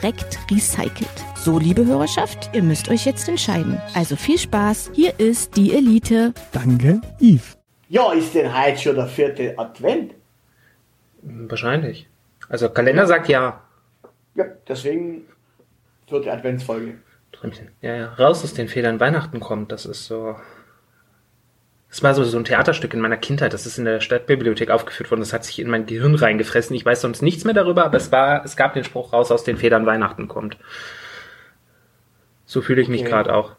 korrekt 0.00 0.38
recycelt. 0.50 1.24
So, 1.36 1.58
liebe 1.58 1.84
Hörerschaft, 1.84 2.50
ihr 2.52 2.62
müsst 2.62 2.88
euch 2.88 3.04
jetzt 3.04 3.28
entscheiden. 3.28 3.80
Also 3.94 4.16
viel 4.16 4.38
Spaß, 4.38 4.90
hier 4.94 5.18
ist 5.18 5.56
die 5.56 5.74
Elite. 5.74 6.32
Danke, 6.52 7.00
Yves. 7.20 7.58
Ja, 7.88 8.12
ist 8.12 8.34
denn 8.34 8.52
heute 8.52 8.78
schon 8.78 8.96
der 8.96 9.06
vierte 9.06 9.58
Advent? 9.58 10.14
Wahrscheinlich. 11.22 12.06
Also 12.48 12.68
Kalender 12.68 13.06
sagt 13.06 13.28
ja. 13.28 13.62
Ja, 14.34 14.44
deswegen 14.68 15.24
vierte 16.06 16.32
Adventsfolge. 16.32 16.98
Träumchen. 17.32 17.70
Ja, 17.80 17.94
ja. 17.94 18.12
Raus 18.14 18.44
aus 18.44 18.54
den 18.54 18.68
Federn 18.68 19.00
Weihnachten 19.00 19.40
kommt, 19.40 19.72
das 19.72 19.84
ist 19.86 20.06
so. 20.06 20.36
Das 21.90 22.02
war 22.02 22.14
so, 22.14 22.22
so 22.24 22.36
ein 22.36 22.44
Theaterstück 22.44 22.92
in 22.92 23.00
meiner 23.00 23.16
Kindheit. 23.16 23.54
Das 23.54 23.64
ist 23.64 23.78
in 23.78 23.86
der 23.86 24.00
Stadtbibliothek 24.00 24.70
aufgeführt 24.70 25.10
worden. 25.10 25.20
Das 25.20 25.32
hat 25.32 25.44
sich 25.44 25.58
in 25.58 25.70
mein 25.70 25.86
Gehirn 25.86 26.14
reingefressen. 26.14 26.76
Ich 26.76 26.84
weiß 26.84 27.00
sonst 27.00 27.22
nichts 27.22 27.44
mehr 27.44 27.54
darüber, 27.54 27.84
aber 27.86 27.96
es 27.96 28.12
war, 28.12 28.44
es 28.44 28.56
gab 28.56 28.74
den 28.74 28.84
Spruch 28.84 29.12
raus 29.12 29.32
aus 29.32 29.42
den 29.44 29.56
Federn 29.56 29.86
Weihnachten 29.86 30.28
kommt. 30.28 30.58
So 32.44 32.60
fühle 32.60 32.82
ich 32.82 32.88
mich 32.88 33.00
Okay. 33.02 33.10
gerade 33.10 33.34
auch. 33.34 33.52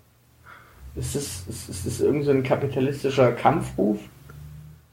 Ist 0.96 1.16
das, 1.16 1.44
ist, 1.48 1.70
ist 1.70 1.86
das 1.86 2.02
irgend 2.02 2.26
so 2.26 2.32
ein 2.32 2.44
kapitalistischer 2.44 3.32
Kampfruf? 3.32 4.00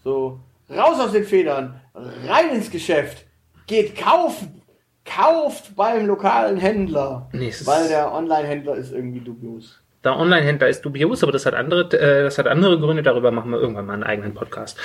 So, 0.05 0.39
raus 0.71 1.01
aus 1.01 1.13
den 1.13 1.25
Federn, 1.25 1.81
rein 1.95 2.55
ins 2.55 2.71
Geschäft, 2.71 3.27
geht 3.67 3.97
kaufen, 3.97 4.63
kauft 5.05 5.75
beim 5.75 6.07
lokalen 6.07 6.59
Händler. 6.59 7.29
Nee, 7.33 7.53
weil 7.65 7.89
der 7.89 8.13
Online-Händler 8.13 8.77
ist 8.77 8.93
irgendwie 8.93 9.21
dubios. 9.21 9.81
Der 10.07 10.17
Online-Händler 10.17 10.69
ist 10.69 10.83
dubios, 10.83 11.25
aber 11.25 11.33
das 11.33 11.47
hat 11.47 11.55
andere, 11.55 11.83
äh, 11.99 12.23
das 12.23 12.39
hat 12.39 12.47
andere 12.47 12.79
Gründe. 12.79 13.03
Darüber 13.03 13.33
machen 13.33 13.51
wir 13.51 13.59
irgendwann 13.59 13.87
mal 13.87 13.95
einen 13.95 14.05
eigenen 14.05 14.35
Podcast. 14.35 14.79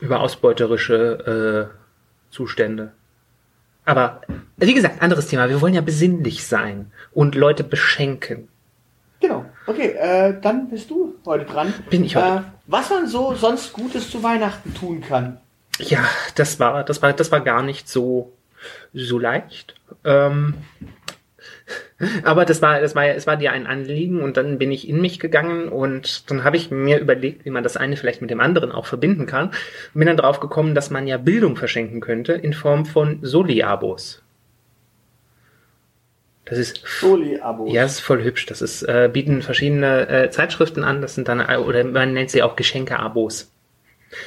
Über 0.00 0.20
ausbeuterische 0.20 1.70
äh, 1.72 2.34
Zustände. 2.34 2.92
Aber 3.86 4.20
wie 4.58 4.74
gesagt, 4.74 5.00
anderes 5.00 5.28
Thema. 5.28 5.48
Wir 5.48 5.62
wollen 5.62 5.72
ja 5.72 5.80
besinnlich 5.80 6.46
sein 6.46 6.92
und 7.14 7.34
Leute 7.36 7.64
beschenken. 7.64 8.48
Genau. 9.20 9.46
Okay, 9.66 9.94
äh, 9.98 10.38
dann 10.42 10.68
bist 10.68 10.90
du 10.90 11.14
heute 11.24 11.46
dran. 11.46 11.72
Bin 11.88 12.04
ich 12.04 12.16
heute. 12.16 12.26
Äh, 12.26 12.40
was 12.66 12.90
man 12.90 13.06
so 13.06 13.34
sonst 13.34 13.72
Gutes 13.72 14.10
zu 14.10 14.22
Weihnachten 14.22 14.74
tun 14.74 15.00
kann. 15.00 15.40
Ja, 15.78 16.04
das 16.34 16.60
war, 16.60 16.84
das 16.84 17.00
war, 17.00 17.14
das 17.14 17.32
war 17.32 17.40
gar 17.40 17.62
nicht 17.62 17.88
so, 17.88 18.30
so 18.92 19.18
leicht. 19.18 19.74
Ähm, 20.04 20.52
aber 22.24 22.44
das 22.44 22.60
war, 22.62 22.80
das 22.80 22.94
war, 22.94 23.06
es 23.06 23.26
war 23.26 23.36
dir 23.36 23.52
ein 23.52 23.66
Anliegen 23.66 24.22
und 24.22 24.36
dann 24.36 24.58
bin 24.58 24.70
ich 24.72 24.88
in 24.88 25.00
mich 25.00 25.20
gegangen 25.20 25.68
und 25.68 26.30
dann 26.30 26.44
habe 26.44 26.56
ich 26.56 26.70
mir 26.70 26.98
überlegt, 26.98 27.44
wie 27.44 27.50
man 27.50 27.62
das 27.62 27.76
eine 27.76 27.96
vielleicht 27.96 28.20
mit 28.20 28.30
dem 28.30 28.40
anderen 28.40 28.72
auch 28.72 28.86
verbinden 28.86 29.26
kann. 29.26 29.48
Und 29.48 29.54
bin 29.94 30.06
dann 30.06 30.16
drauf 30.16 30.40
gekommen, 30.40 30.74
dass 30.74 30.90
man 30.90 31.06
ja 31.06 31.16
Bildung 31.16 31.56
verschenken 31.56 32.00
könnte 32.00 32.32
in 32.32 32.52
Form 32.52 32.84
von 32.86 33.18
Soli-Abos. 33.22 34.22
Das 36.44 36.58
ist 36.58 36.82
Soli-Abos. 36.84 37.72
ja, 37.72 37.82
das 37.82 37.92
ist 37.92 38.00
voll 38.00 38.22
hübsch. 38.22 38.46
Das 38.46 38.60
ist, 38.60 38.82
äh, 38.82 39.08
bieten 39.10 39.40
verschiedene 39.40 40.08
äh, 40.08 40.30
Zeitschriften 40.30 40.84
an. 40.84 41.00
Das 41.00 41.14
sind 41.14 41.28
dann, 41.28 41.40
äh, 41.40 41.56
oder 41.56 41.84
man 41.84 42.12
nennt 42.12 42.30
sie 42.30 42.42
auch 42.42 42.56
Geschenke-Abos. 42.56 43.50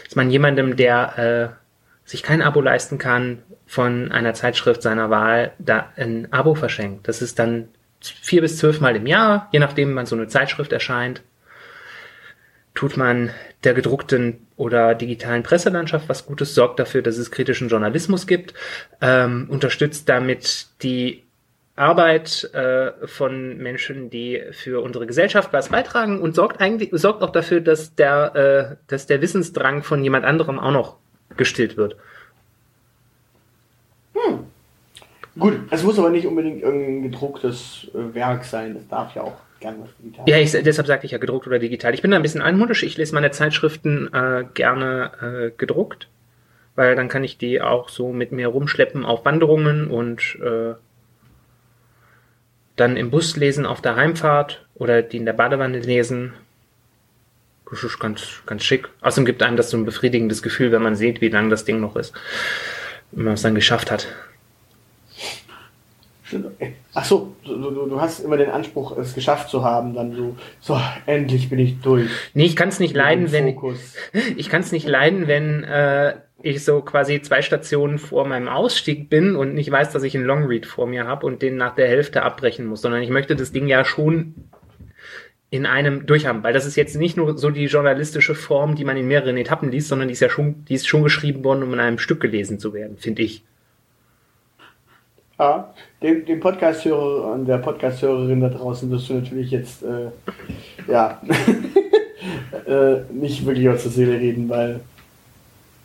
Dass 0.06 0.16
man 0.16 0.32
jemandem, 0.32 0.76
der 0.76 1.54
äh, 1.54 1.67
sich 2.08 2.24
kein 2.24 2.42
Abo 2.42 2.62
leisten 2.62 2.98
kann, 2.98 3.44
von 3.66 4.12
einer 4.14 4.34
Zeitschrift 4.34 4.82
seiner 4.82 5.10
Wahl 5.10 5.52
da 5.60 5.92
ein 5.98 6.32
Abo 6.32 6.56
verschenkt. 6.56 7.08
Das 7.10 7.22
ist 7.22 7.38
dann 7.38 7.68
vier 8.00 8.42
bis 8.42 8.58
zwölf 8.58 8.80
Mal 8.80 8.96
im 8.96 9.06
Jahr, 9.06 9.50
je 9.52 9.60
nachdem, 9.60 9.94
wann 9.96 10.06
so 10.06 10.16
eine 10.16 10.28
Zeitschrift 10.28 10.72
erscheint, 10.72 11.22
tut 12.74 12.96
man 12.96 13.32
der 13.66 13.74
gedruckten 13.74 14.48
oder 14.56 14.96
digitalen 14.96 15.44
Presselandschaft 15.44 16.08
was 16.08 16.26
Gutes, 16.26 16.56
sorgt 16.56 16.80
dafür, 16.80 17.02
dass 17.02 17.18
es 17.18 17.30
kritischen 17.30 17.68
Journalismus 17.68 18.26
gibt, 18.26 18.54
ähm, 19.02 19.48
unterstützt 19.50 20.08
damit 20.08 20.68
die 20.84 21.24
Arbeit 21.76 22.50
äh, 22.54 22.92
von 23.06 23.58
Menschen, 23.58 24.10
die 24.10 24.42
für 24.52 24.82
unsere 24.82 25.08
Gesellschaft 25.08 25.52
was 25.52 25.70
beitragen 25.70 26.22
und 26.22 26.36
sorgt 26.36 26.62
eigentlich 26.62 26.90
sorgt 26.94 27.22
auch 27.22 27.32
dafür, 27.32 27.60
dass 27.60 27.96
der 27.96 28.36
äh, 28.36 28.76
dass 28.88 29.08
der 29.08 29.22
Wissensdrang 29.22 29.84
von 29.84 30.04
jemand 30.04 30.26
anderem 30.26 30.58
auch 30.58 30.72
noch 30.72 30.98
gestillt 31.36 31.78
wird. 31.78 31.96
Gut, 35.40 35.60
es 35.70 35.84
muss 35.84 36.00
aber 36.00 36.10
nicht 36.10 36.26
unbedingt 36.26 36.62
irgendein 36.62 37.04
gedrucktes 37.04 37.88
äh, 37.94 38.16
Werk 38.16 38.44
sein. 38.44 38.74
Das 38.74 38.88
darf 38.88 39.16
ja 39.16 39.24
auch 39.24 39.38
gerne 39.60 39.80
was 39.82 39.90
digital 39.98 40.26
Ja, 40.28 40.38
ich, 40.38 40.52
deshalb 40.52 40.88
sagte 40.88 41.06
ich 41.06 41.12
ja 41.12 41.18
gedruckt 41.18 41.48
oder 41.48 41.60
digital. 41.60 41.94
Ich 41.94 42.02
bin 42.02 42.12
da 42.12 42.18
ein 42.18 42.24
bisschen 42.24 42.42
anmutisch. 42.42 42.84
Ich 42.84 42.98
lese 42.98 43.14
meine 43.14 43.32
Zeitschriften 43.32 44.12
äh, 44.14 44.46
gerne 44.54 45.12
äh, 45.22 45.52
gedruckt, 45.56 46.08
weil 46.76 46.96
dann 46.96 47.08
kann 47.08 47.24
ich 47.24 47.38
die 47.38 47.62
auch 47.62 47.90
so 47.90 48.12
mit 48.12 48.32
mir 48.32 48.48
rumschleppen 48.48 49.06
auf 49.06 49.26
Wanderungen 49.26 49.88
und 49.88 50.38
äh, 50.42 50.74
dann 52.76 52.98
im 52.98 53.12
Bus 53.12 53.36
lesen 53.38 53.66
auf 53.66 53.82
der 53.82 53.96
Heimfahrt 53.96 54.66
oder 54.76 55.02
die 55.02 55.18
in 55.18 55.26
der 55.26 55.34
Badewanne 55.34 55.80
lesen. 55.80 56.34
Das 57.70 57.84
ist 57.84 58.00
ganz, 58.00 58.42
ganz 58.46 58.64
schick. 58.64 58.88
Außerdem 59.02 59.26
gibt 59.26 59.44
einem 59.44 59.58
das 59.58 59.70
so 59.70 59.78
ein 59.78 59.86
befriedigendes 59.86 60.42
Gefühl, 60.42 60.72
wenn 60.72 60.82
man 60.82 60.96
sieht, 60.96 61.22
wie 61.22 61.30
lang 61.30 61.50
das 61.50 61.66
Ding 61.66 61.80
noch 61.80 61.96
ist. 61.96 62.14
Wenn 63.12 63.26
man 63.26 63.34
es 63.34 63.42
dann 63.42 63.56
geschafft 63.56 63.92
hat. 63.92 64.08
Ach 66.94 67.06
so, 67.06 67.36
du, 67.46 67.56
du, 67.72 68.02
hast 68.02 68.20
immer 68.20 68.36
den 68.36 68.50
Anspruch, 68.50 68.98
es 68.98 69.16
geschafft 69.16 69.50
zu 69.50 69.64
haben, 69.64 69.94
dann 69.94 70.14
so, 70.14 70.36
so, 70.60 70.80
endlich 71.06 71.50
bin 71.50 71.60
ich 71.60 71.80
durch. 71.80 72.10
Nee, 72.34 72.46
ich 72.46 72.58
kann 72.58 72.68
es 72.68 72.80
nicht 72.80 72.96
leiden, 72.96 73.32
wenn 73.32 73.54
Fokus. 73.54 73.96
ich 74.36 74.50
kann 74.50 74.62
es 74.62 74.74
nicht 74.74 74.88
leiden, 74.88 75.28
wenn 75.28 75.64
äh, 75.64 76.16
ich 76.42 76.66
so 76.66 76.82
quasi 76.82 77.22
zwei 77.22 77.42
Stationen 77.42 77.98
vor 77.98 78.28
meinem 78.28 78.50
Ausstieg 78.50 79.10
bin 79.10 79.36
und 79.38 79.54
nicht 79.54 79.72
weiß, 79.72 79.92
dass 79.92 80.04
ich 80.04 80.16
einen 80.16 80.26
Longread 80.26 80.66
vor 80.66 80.86
mir 80.86 81.08
habe 81.08 81.26
und 81.26 81.42
den 81.42 81.56
nach 81.56 81.76
der 81.76 81.88
Hälfte 81.88 82.24
abbrechen 82.24 82.66
muss, 82.66 82.82
sondern 82.82 83.02
ich 83.02 83.10
möchte 83.10 83.36
das 83.36 83.54
Ding 83.54 83.68
ja 83.68 83.86
schon 83.86 84.36
in 85.50 85.66
einem 85.66 86.06
durchhaben, 86.06 86.44
weil 86.44 86.54
das 86.54 86.66
ist 86.66 86.76
jetzt 86.76 86.96
nicht 86.96 87.16
nur 87.16 87.38
so 87.38 87.50
die 87.50 87.66
journalistische 87.66 88.36
Form, 88.36 88.76
die 88.76 88.84
man 88.84 88.98
in 88.98 89.08
mehreren 89.08 89.38
Etappen 89.38 89.72
liest, 89.72 89.88
sondern 89.88 90.10
die 90.10 90.14
ist 90.14 90.20
ja 90.20 90.30
schon, 90.30 90.66
die 90.66 90.74
ist 90.74 90.88
schon 90.88 91.04
geschrieben 91.04 91.44
worden, 91.44 91.64
um 91.64 91.74
in 91.74 91.80
einem 91.80 92.00
Stück 92.00 92.20
gelesen 92.20 92.60
zu 92.60 92.74
werden, 92.74 92.98
finde 92.98 93.22
ich. 93.22 93.44
Ja, 95.40 95.74
dem, 96.02 96.26
dem 96.26 96.40
Podcast-Hörer 96.40 97.32
und 97.32 97.46
der 97.46 97.60
Podcast-Hörerin 97.60 98.42
da 98.42 98.50
draußen 98.50 98.90
wirst 98.90 99.10
du 99.10 99.14
natürlich 99.14 99.52
jetzt, 99.52 99.84
äh, 99.84 100.10
ja, 100.88 101.22
äh, 102.66 103.02
nicht 103.14 103.46
wirklich 103.46 103.70
aus 103.70 103.84
der 103.84 103.92
Seele 103.92 104.20
reden, 104.20 104.50
weil 104.50 104.82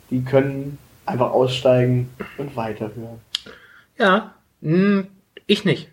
die 0.09 0.23
können 0.23 0.77
einfach 1.05 1.31
aussteigen 1.31 2.09
und 2.37 2.55
weiterhören. 2.55 3.21
Ja, 3.97 4.33
mh, 4.61 5.05
ich 5.45 5.65
nicht. 5.65 5.92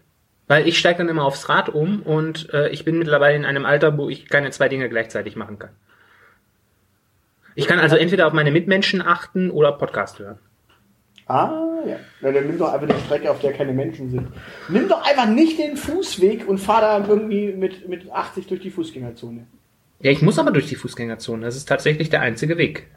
Weil 0.51 0.67
ich 0.67 0.79
steige 0.79 0.99
dann 0.99 1.09
immer 1.09 1.25
aufs 1.25 1.49
Rad 1.49 1.69
um 1.69 2.03
und 2.03 2.53
äh, 2.53 2.71
ich 2.71 2.85
bin 2.85 2.99
mittlerweile 2.99 3.37
in 3.37 3.45
einem 3.45 3.65
Alter, 3.65 3.97
wo 3.97 4.09
ich 4.09 4.29
keine 4.29 4.51
zwei 4.51 4.69
Dinge 4.69 4.89
gleichzeitig 4.89 5.37
machen 5.37 5.61
kann. 5.61 5.71
Ich 7.55 7.69
kann 7.69 7.79
also 7.79 7.95
entweder 7.95 8.27
auf 8.27 8.33
meine 8.33 8.51
Mitmenschen 8.51 9.01
achten 9.01 9.53
oder 9.53 9.71
Podcast 9.71 10.19
hören. 10.19 10.41
Ah, 11.27 11.53
ja. 11.87 11.99
Na, 12.21 12.33
dann 12.33 12.49
nimm 12.49 12.59
doch 12.59 12.73
einfach 12.73 12.89
die 12.89 13.01
Strecke, 13.05 13.31
auf 13.31 13.39
der 13.39 13.53
keine 13.53 13.73
Menschen 13.73 14.11
sind. 14.11 14.27
Nimm 14.69 14.89
doch 14.89 15.07
einfach 15.07 15.29
nicht 15.29 15.57
den 15.57 15.77
Fußweg 15.77 16.49
und 16.49 16.59
fahr 16.59 16.81
da 16.81 17.07
irgendwie 17.07 17.53
mit, 17.53 17.89
mit 17.89 18.11
80 18.11 18.49
durch 18.49 18.61
die 18.61 18.71
Fußgängerzone. 18.71 19.47
Ja, 20.01 20.11
ich 20.11 20.21
muss 20.21 20.41
aber 20.41 20.51
durch 20.51 20.67
die 20.67 20.75
Fußgängerzone. 20.75 21.45
Das 21.45 21.55
ist 21.55 21.69
tatsächlich 21.69 22.11
der 22.11 22.23
einzige 22.23 22.59
Weg. 22.59 22.89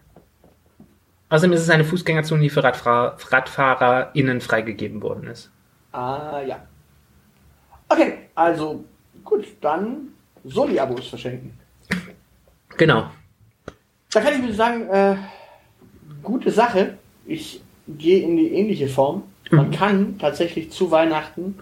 Außerdem 1.30 1.54
ist 1.54 1.62
es 1.62 1.70
eine 1.70 1.84
Fußgängerzone, 1.84 2.42
die 2.42 2.50
für 2.50 2.64
Radfahrer, 2.64 3.16
RadfahrerInnen 3.30 4.42
freigegeben 4.42 5.04
worden 5.04 5.28
ist. 5.28 5.52
Ah, 5.92 6.42
ja. 6.42 6.66
Okay, 7.94 8.14
also 8.34 8.84
gut, 9.24 9.46
dann 9.62 10.08
Soli-Abos 10.44 11.10
verschenken. 11.10 11.54
Genau. 12.76 13.06
Da 14.12 14.20
kann 14.20 14.34
ich 14.34 14.42
mir 14.42 14.54
sagen, 14.54 14.90
äh, 14.90 15.16
gute 16.24 16.50
Sache. 16.50 16.98
Ich 17.28 17.62
gehe 17.88 18.24
in 18.24 18.36
die 18.36 18.52
ähnliche 18.54 18.88
Form. 18.88 19.24
Man 19.52 19.70
kann 19.70 20.18
tatsächlich 20.18 20.72
zu 20.72 20.90
Weihnachten 20.90 21.60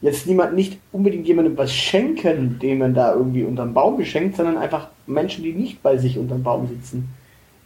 jetzt 0.00 0.28
niemand 0.28 0.54
nicht 0.54 0.78
unbedingt 0.92 1.26
jemandem 1.26 1.56
was 1.56 1.74
schenken, 1.74 2.60
dem 2.60 2.78
man 2.78 2.94
da 2.94 3.12
irgendwie 3.12 3.42
unterm 3.42 3.74
Baum 3.74 3.96
geschenkt, 3.96 4.36
sondern 4.36 4.58
einfach 4.58 4.90
Menschen, 5.08 5.42
die 5.42 5.54
nicht 5.54 5.82
bei 5.82 5.96
sich 5.96 6.18
unterm 6.18 6.44
Baum 6.44 6.68
sitzen. 6.68 7.08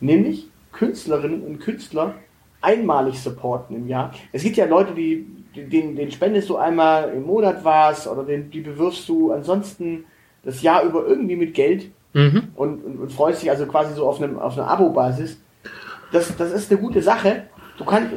Nämlich 0.00 0.46
Künstlerinnen 0.72 1.42
und 1.42 1.58
Künstler 1.58 2.14
einmalig 2.62 3.20
supporten 3.20 3.76
im 3.76 3.86
Jahr. 3.86 4.14
Es 4.32 4.42
gibt 4.42 4.56
ja 4.56 4.64
Leute, 4.64 4.94
die 4.94 5.26
den, 5.66 5.96
den 5.96 6.10
spendest 6.10 6.48
du 6.48 6.56
einmal 6.56 7.12
im 7.12 7.24
Monat 7.24 7.64
was 7.64 8.06
oder 8.06 8.24
den, 8.24 8.50
die 8.50 8.60
bewirfst 8.60 9.08
du 9.08 9.32
ansonsten 9.32 10.04
das 10.44 10.62
Jahr 10.62 10.82
über 10.82 11.06
irgendwie 11.06 11.36
mit 11.36 11.54
Geld 11.54 11.90
mhm. 12.12 12.48
und, 12.56 12.84
und, 12.84 12.98
und, 13.00 13.12
freust 13.12 13.42
dich 13.42 13.50
also 13.50 13.66
quasi 13.66 13.94
so 13.94 14.08
auf, 14.08 14.22
einem, 14.22 14.38
auf 14.38 14.56
einer 14.56 14.68
Abo-Basis. 14.68 15.38
Das, 16.12 16.34
das 16.36 16.52
ist 16.52 16.70
eine 16.70 16.80
gute 16.80 17.02
Sache. 17.02 17.44
Du 17.76 17.84
kannst, 17.84 18.12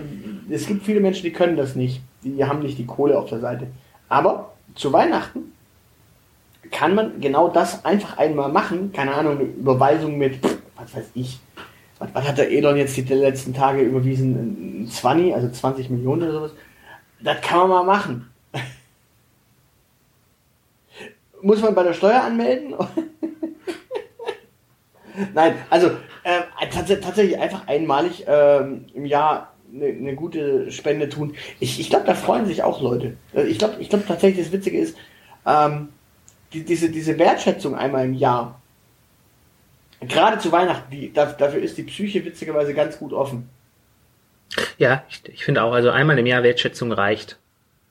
es 0.50 0.66
gibt 0.66 0.84
viele 0.86 1.00
Menschen, 1.00 1.24
die 1.24 1.34
können 1.34 1.58
das 1.58 1.76
nicht. 1.76 2.02
Die 2.24 2.44
haben 2.46 2.60
nicht 2.60 2.78
die 2.78 2.86
Kohle 2.86 3.18
auf 3.18 3.30
der 3.30 3.40
Seite. 3.40 3.68
Aber 4.08 4.54
zu 4.76 4.94
Weihnachten 4.94 5.52
kann 6.72 6.96
man 6.96 7.20
genau 7.20 7.50
das 7.50 7.84
einfach 7.86 8.18
einmal 8.18 8.52
machen. 8.52 8.92
Keine 8.94 9.14
Ahnung, 9.14 9.40
eine 9.40 9.44
Überweisung 9.44 10.18
mit, 10.18 10.40
was 10.76 10.96
weiß 10.96 11.12
ich, 11.16 11.40
was, 12.00 12.10
was 12.14 12.28
hat 12.28 12.38
der 12.38 12.52
Elon 12.52 12.78
jetzt 12.78 12.98
die 12.98 13.02
letzten 13.02 13.54
Tage 13.54 13.82
überwiesen? 13.82 14.88
20, 14.90 15.36
also 15.36 15.50
20 15.50 15.90
Millionen 15.90 16.24
oder 16.24 16.32
sowas. 16.34 16.52
Das 17.24 17.42
kann 17.42 17.60
man 17.60 17.70
mal 17.70 17.84
machen. 17.84 18.32
Muss 21.42 21.62
man 21.62 21.74
bei 21.74 21.84
der 21.84 21.94
Steuer 21.94 22.22
anmelden? 22.22 22.76
Nein, 25.34 25.56
also 25.70 25.88
äh, 26.24 26.42
tats 26.70 26.90
tatsächlich 27.02 27.38
einfach 27.40 27.68
einmalig 27.68 28.26
ähm, 28.28 28.86
im 28.94 29.06
Jahr 29.06 29.54
eine, 29.74 29.88
eine, 29.88 30.16
gute 30.16 30.72
Spende 30.72 31.10
tun. 31.10 31.36
Ich, 31.60 31.80
ich 31.80 31.90
glaube, 31.90 32.06
da 32.06 32.14
freuen 32.14 32.46
sich 32.46 32.64
auch 32.64 32.82
Leute. 32.82 33.18
Äh, 33.34 33.44
ich 33.44 33.58
glaube 33.58 33.76
ich 33.80 33.90
glaub 33.90 34.06
tatsächlich, 34.06 34.46
das 34.46 34.54
Witzige 34.54 34.80
ist, 34.80 34.98
ähm, 35.46 35.90
die, 36.54 36.64
diese, 36.64 36.90
diese 36.90 37.18
Wertschätzung 37.18 37.76
einmal 37.76 38.06
im 38.06 38.14
Jahr, 38.14 38.62
gerade 40.02 40.38
zu 40.40 40.52
Weihnachten, 40.52 40.92
die, 40.92 41.12
dafür 41.14 41.62
ist 41.62 41.78
die 41.78 41.84
Psyche 41.84 42.24
witzigerweise 42.24 42.74
ganz 42.74 42.98
gut 43.00 43.14
offen. 43.14 43.50
Ja, 44.78 45.04
ich, 45.10 45.22
ich 45.28 45.46
finde 45.46 45.64
auch, 45.64 45.74
also 45.74 45.90
einmal 45.90 46.18
im 46.20 46.26
Jahr 46.26 46.44
Wertschätzung 46.44 46.92
reicht. 46.92 47.38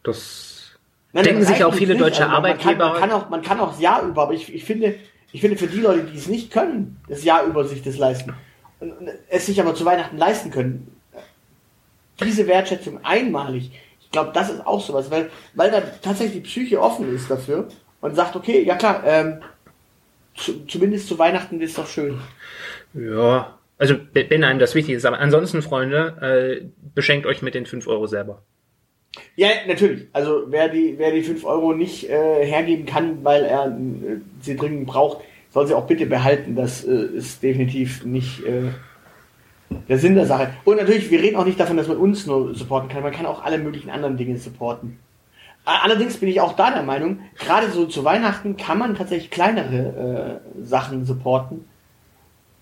Das 0.03 0.79
Nein, 1.13 1.25
denken 1.25 1.45
sich 1.45 1.65
auch 1.65 1.75
viele 1.75 1.97
deutsche 1.97 2.25
also 2.25 2.37
Arbeitgeber. 2.37 2.91
Man 2.91 3.01
kann, 3.01 3.01
man 3.01 3.01
kann, 3.01 3.13
auch, 3.13 3.31
man 3.31 3.43
kann 3.43 3.61
auch 3.61 3.71
das 3.71 3.81
Jahr 3.81 4.03
über, 4.03 4.23
aber 4.23 4.35
ich, 4.35 4.53
ich 4.53 4.65
finde, 4.65 4.95
ich 5.33 5.41
finde 5.41 5.57
für 5.57 5.67
die 5.67 5.81
Leute, 5.81 6.05
die 6.05 6.17
es 6.17 6.29
nicht 6.29 6.53
können, 6.53 7.01
das 7.09 7.25
Jahr 7.25 7.45
über 7.45 7.65
sich 7.65 7.83
das 7.83 7.97
leisten, 7.97 8.35
und 8.81 8.93
es 9.29 9.47
sich 9.47 9.61
aber 9.61 9.75
zu 9.75 9.85
Weihnachten 9.85 10.17
leisten 10.17 10.51
können, 10.51 10.95
diese 12.21 12.47
Wertschätzung 12.47 13.05
einmalig, 13.05 13.73
ich 14.01 14.11
glaube, 14.11 14.33
das 14.35 14.51
ist 14.51 14.67
auch 14.67 14.81
sowas, 14.81 15.11
weil, 15.11 15.31
weil 15.55 15.71
da 15.71 15.81
tatsächlich 16.03 16.43
die 16.43 16.49
Psyche 16.49 16.81
offen 16.81 17.15
ist 17.15 17.31
dafür 17.31 17.69
und 18.01 18.15
sagt, 18.15 18.35
okay, 18.35 18.63
ja 18.65 18.75
klar, 18.75 19.03
ähm, 19.05 19.41
zu, 20.35 20.67
zumindest 20.67 21.07
zu 21.07 21.19
Weihnachten 21.19 21.61
ist 21.61 21.79
doch 21.79 21.87
schön. 21.87 22.21
Ja, 22.95 23.55
also 23.81 23.95
wenn 24.13 24.45
einem 24.45 24.59
das 24.59 24.75
wichtig 24.75 24.95
ist. 24.95 25.07
Aber 25.07 25.19
ansonsten, 25.19 25.63
Freunde, 25.63 26.61
äh, 26.63 26.67
beschenkt 26.95 27.27
euch 27.27 27.41
mit 27.41 27.55
den 27.55 27.65
5 27.65 27.89
Euro 27.89 28.07
selber. 28.07 28.43
Ja, 29.37 29.49
natürlich. 29.67 30.07
Also 30.13 30.45
wer 30.49 30.69
die, 30.69 30.97
wer 30.99 31.13
die 31.13 31.23
5 31.23 31.45
Euro 31.47 31.73
nicht 31.73 32.09
äh, 32.09 32.45
hergeben 32.45 32.85
kann, 32.85 33.25
weil 33.25 33.45
er 33.45 33.69
äh, 33.69 34.21
sie 34.43 34.55
dringend 34.55 34.87
braucht, 34.87 35.25
soll 35.49 35.67
sie 35.67 35.75
auch 35.75 35.87
bitte 35.87 36.05
behalten. 36.05 36.57
Das 36.57 36.85
äh, 36.85 36.93
ist 36.93 37.43
definitiv 37.43 38.05
nicht 38.05 38.45
äh, 38.45 38.69
der 39.89 39.97
Sinn 39.97 40.15
der 40.15 40.27
Sache. 40.27 40.51
Und 40.65 40.77
natürlich, 40.77 41.11
wir 41.11 41.23
reden 41.23 41.37
auch 41.37 41.47
nicht 41.47 41.59
davon, 41.59 41.79
dass 41.79 41.89
man 41.89 41.97
uns 41.97 42.27
nur 42.27 42.55
supporten 42.55 42.91
kann. 42.91 43.03
Man 43.03 43.13
kann 43.13 43.25
auch 43.25 43.43
alle 43.43 43.57
möglichen 43.57 43.89
anderen 43.89 44.19
Dinge 44.19 44.37
supporten. 44.37 44.99
Allerdings 45.65 46.19
bin 46.19 46.29
ich 46.29 46.43
auch 46.43 46.55
da 46.55 46.71
der 46.71 46.83
Meinung, 46.83 47.21
gerade 47.39 47.71
so 47.71 47.87
zu 47.87 48.05
Weihnachten 48.05 48.59
kann 48.59 48.79
man 48.79 48.95
tatsächlich 48.95 49.31
kleinere 49.31 50.41
äh, 50.59 50.65
Sachen 50.65 51.07
supporten 51.07 51.65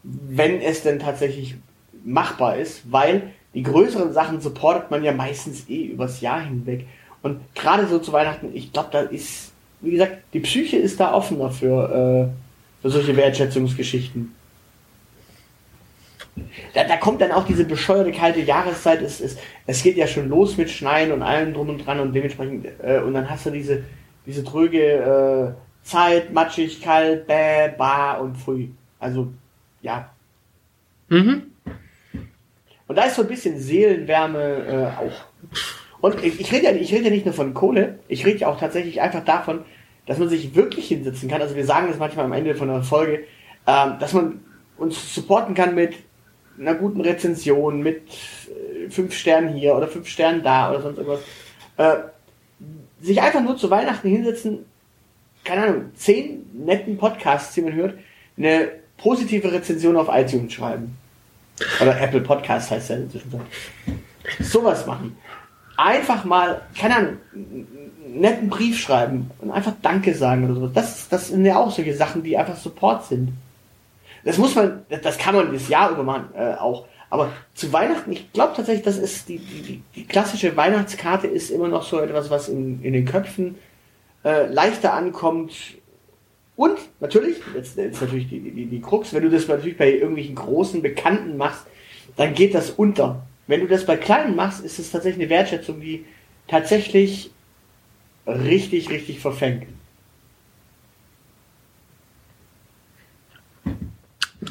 wenn 0.02 0.60
es 0.60 0.82
denn 0.82 0.98
tatsächlich 0.98 1.56
machbar 2.04 2.56
ist, 2.56 2.90
weil 2.90 3.30
die 3.54 3.62
größeren 3.62 4.12
Sachen 4.12 4.40
supportet 4.40 4.90
man 4.90 5.02
ja 5.02 5.12
meistens 5.12 5.68
eh 5.68 5.86
übers 5.86 6.20
Jahr 6.20 6.40
hinweg. 6.40 6.86
Und 7.22 7.40
gerade 7.54 7.86
so 7.86 7.98
zu 7.98 8.12
Weihnachten, 8.12 8.50
ich 8.54 8.72
glaube, 8.72 8.90
da 8.92 9.00
ist, 9.00 9.52
wie 9.80 9.90
gesagt, 9.90 10.18
die 10.32 10.40
Psyche 10.40 10.76
ist 10.76 11.00
da 11.00 11.12
offener 11.12 11.50
für, 11.50 12.30
äh, 12.30 12.82
für 12.82 12.90
solche 12.90 13.16
Wertschätzungsgeschichten. 13.16 14.34
Da, 16.74 16.84
da 16.84 16.96
kommt 16.96 17.20
dann 17.20 17.32
auch 17.32 17.44
diese 17.44 17.64
bescheuerte 17.64 18.12
kalte 18.12 18.40
Jahreszeit. 18.40 19.02
Es, 19.02 19.20
es, 19.20 19.36
es 19.66 19.82
geht 19.82 19.96
ja 19.96 20.06
schon 20.06 20.28
los 20.28 20.56
mit 20.56 20.70
Schneien 20.70 21.10
und 21.10 21.22
allem 21.22 21.52
drum 21.52 21.68
und 21.70 21.84
dran 21.84 21.98
und 21.98 22.12
dementsprechend, 22.12 22.66
äh, 22.80 23.00
und 23.00 23.14
dann 23.14 23.28
hast 23.28 23.46
du 23.46 23.50
diese, 23.50 23.82
diese 24.24 24.44
tröge 24.44 25.54
äh, 25.54 25.86
Zeit, 25.86 26.32
matschig, 26.32 26.80
kalt, 26.80 27.26
bäh, 27.26 27.70
bar 27.76 28.20
und 28.20 28.36
früh. 28.36 28.68
Also 29.00 29.28
ja. 29.82 30.10
Mhm. 31.08 31.52
Und 32.86 32.96
da 32.96 33.04
ist 33.04 33.16
so 33.16 33.22
ein 33.22 33.28
bisschen 33.28 33.58
Seelenwärme 33.58 34.40
äh, 34.40 35.04
auch. 35.04 35.24
Und 36.00 36.22
ich, 36.24 36.40
ich 36.40 36.52
rede 36.52 36.64
ja, 36.64 36.72
ich 36.72 36.92
rede 36.92 37.04
ja 37.04 37.10
nicht 37.10 37.26
nur 37.26 37.34
von 37.34 37.54
Kohle, 37.54 37.98
ich 38.08 38.24
rede 38.24 38.38
ja 38.38 38.48
auch 38.48 38.58
tatsächlich 38.58 39.00
einfach 39.00 39.24
davon, 39.24 39.64
dass 40.06 40.18
man 40.18 40.28
sich 40.28 40.54
wirklich 40.54 40.88
hinsetzen 40.88 41.28
kann. 41.28 41.42
Also 41.42 41.54
wir 41.54 41.66
sagen 41.66 41.88
das 41.88 41.98
manchmal 41.98 42.24
am 42.24 42.32
Ende 42.32 42.54
von 42.54 42.70
einer 42.70 42.82
Folge, 42.82 43.24
ähm, 43.66 43.96
dass 44.00 44.14
man 44.14 44.40
uns 44.78 45.14
supporten 45.14 45.54
kann 45.54 45.74
mit 45.74 45.96
einer 46.58 46.74
guten 46.74 47.00
Rezension, 47.00 47.82
mit 47.82 48.02
äh, 48.48 48.88
fünf 48.90 49.14
Sternen 49.14 49.54
hier 49.54 49.74
oder 49.74 49.86
fünf 49.86 50.08
Sternen 50.08 50.42
da 50.42 50.70
oder 50.70 50.80
sonst 50.80 50.98
irgendwas. 50.98 51.20
Äh, 51.76 51.96
sich 53.00 53.20
einfach 53.20 53.42
nur 53.42 53.56
zu 53.56 53.70
Weihnachten 53.70 54.08
hinsetzen, 54.08 54.64
keine 55.44 55.62
Ahnung, 55.62 55.90
zehn 55.94 56.46
netten 56.52 56.96
Podcasts, 56.96 57.54
die 57.54 57.62
man 57.62 57.74
hört, 57.74 57.94
eine 58.36 58.70
positive 58.98 59.50
Rezension 59.50 59.96
auf 59.96 60.08
iTunes 60.10 60.52
schreiben. 60.52 60.96
Oder 61.80 62.00
Apple 62.00 62.20
Podcast 62.20 62.70
heißt 62.70 62.90
ja 62.90 62.96
inzwischen. 62.96 63.32
Sowas 64.40 64.86
machen. 64.86 65.16
Einfach 65.76 66.24
mal, 66.24 66.62
keine 66.76 66.96
Ahnung, 66.96 67.16
einen 67.34 68.20
netten 68.20 68.48
Brief 68.48 68.78
schreiben 68.78 69.30
und 69.40 69.50
einfach 69.50 69.72
Danke 69.80 70.14
sagen 70.14 70.44
oder 70.44 70.54
sowas. 70.54 70.70
Das, 70.74 71.08
das 71.08 71.28
sind 71.28 71.44
ja 71.44 71.56
auch 71.56 71.70
solche 71.70 71.94
Sachen, 71.94 72.22
die 72.22 72.36
einfach 72.36 72.56
Support 72.56 73.06
sind. 73.06 73.32
Das 74.24 74.38
muss 74.38 74.54
man, 74.54 74.84
das 75.02 75.18
kann 75.18 75.34
man 75.34 75.52
das 75.52 75.68
Jahr 75.68 75.90
über 75.90 76.02
machen, 76.02 76.28
äh, 76.34 76.54
auch. 76.54 76.86
Aber 77.10 77.32
zu 77.54 77.72
Weihnachten, 77.72 78.12
ich 78.12 78.32
glaube 78.32 78.52
tatsächlich, 78.54 78.84
das 78.84 78.98
ist 78.98 79.28
die, 79.28 79.38
die, 79.38 79.82
die 79.94 80.04
klassische 80.04 80.56
Weihnachtskarte 80.56 81.26
ist 81.26 81.50
immer 81.50 81.68
noch 81.68 81.82
so 81.82 82.00
etwas, 82.00 82.28
was 82.28 82.48
in, 82.48 82.82
in 82.82 82.92
den 82.92 83.06
Köpfen 83.06 83.54
äh, 84.24 84.46
leichter 84.46 84.92
ankommt 84.92 85.54
und 86.58 86.76
natürlich, 86.98 87.36
jetzt, 87.54 87.76
jetzt 87.76 88.00
natürlich 88.00 88.28
die, 88.28 88.40
die, 88.40 88.66
die 88.66 88.80
Krux, 88.80 89.14
wenn 89.14 89.22
du 89.22 89.30
das 89.30 89.46
natürlich 89.46 89.78
bei 89.78 89.92
irgendwelchen 89.92 90.34
großen 90.34 90.82
Bekannten 90.82 91.36
machst, 91.36 91.64
dann 92.16 92.34
geht 92.34 92.52
das 92.52 92.70
unter. 92.70 93.24
Wenn 93.46 93.60
du 93.60 93.68
das 93.68 93.86
bei 93.86 93.96
kleinen 93.96 94.34
machst, 94.34 94.64
ist 94.64 94.80
es 94.80 94.90
tatsächlich 94.90 95.22
eine 95.22 95.30
Wertschätzung, 95.30 95.80
die 95.80 96.04
tatsächlich 96.48 97.30
richtig, 98.26 98.90
richtig 98.90 99.20
verfängt. 99.20 99.68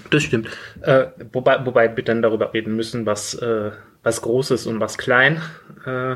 Das 0.09 0.23
stimmt. 0.23 0.47
Äh, 0.83 1.07
wobei, 1.33 1.65
wobei 1.65 1.93
wir 1.93 2.05
dann 2.05 2.21
darüber 2.21 2.53
reden 2.53 2.77
müssen, 2.77 3.05
was, 3.05 3.33
äh, 3.33 3.71
was 4.03 4.21
groß 4.21 4.51
ist 4.51 4.65
und 4.65 4.79
was 4.79 4.97
klein. 4.97 5.41
Äh. 5.85 6.15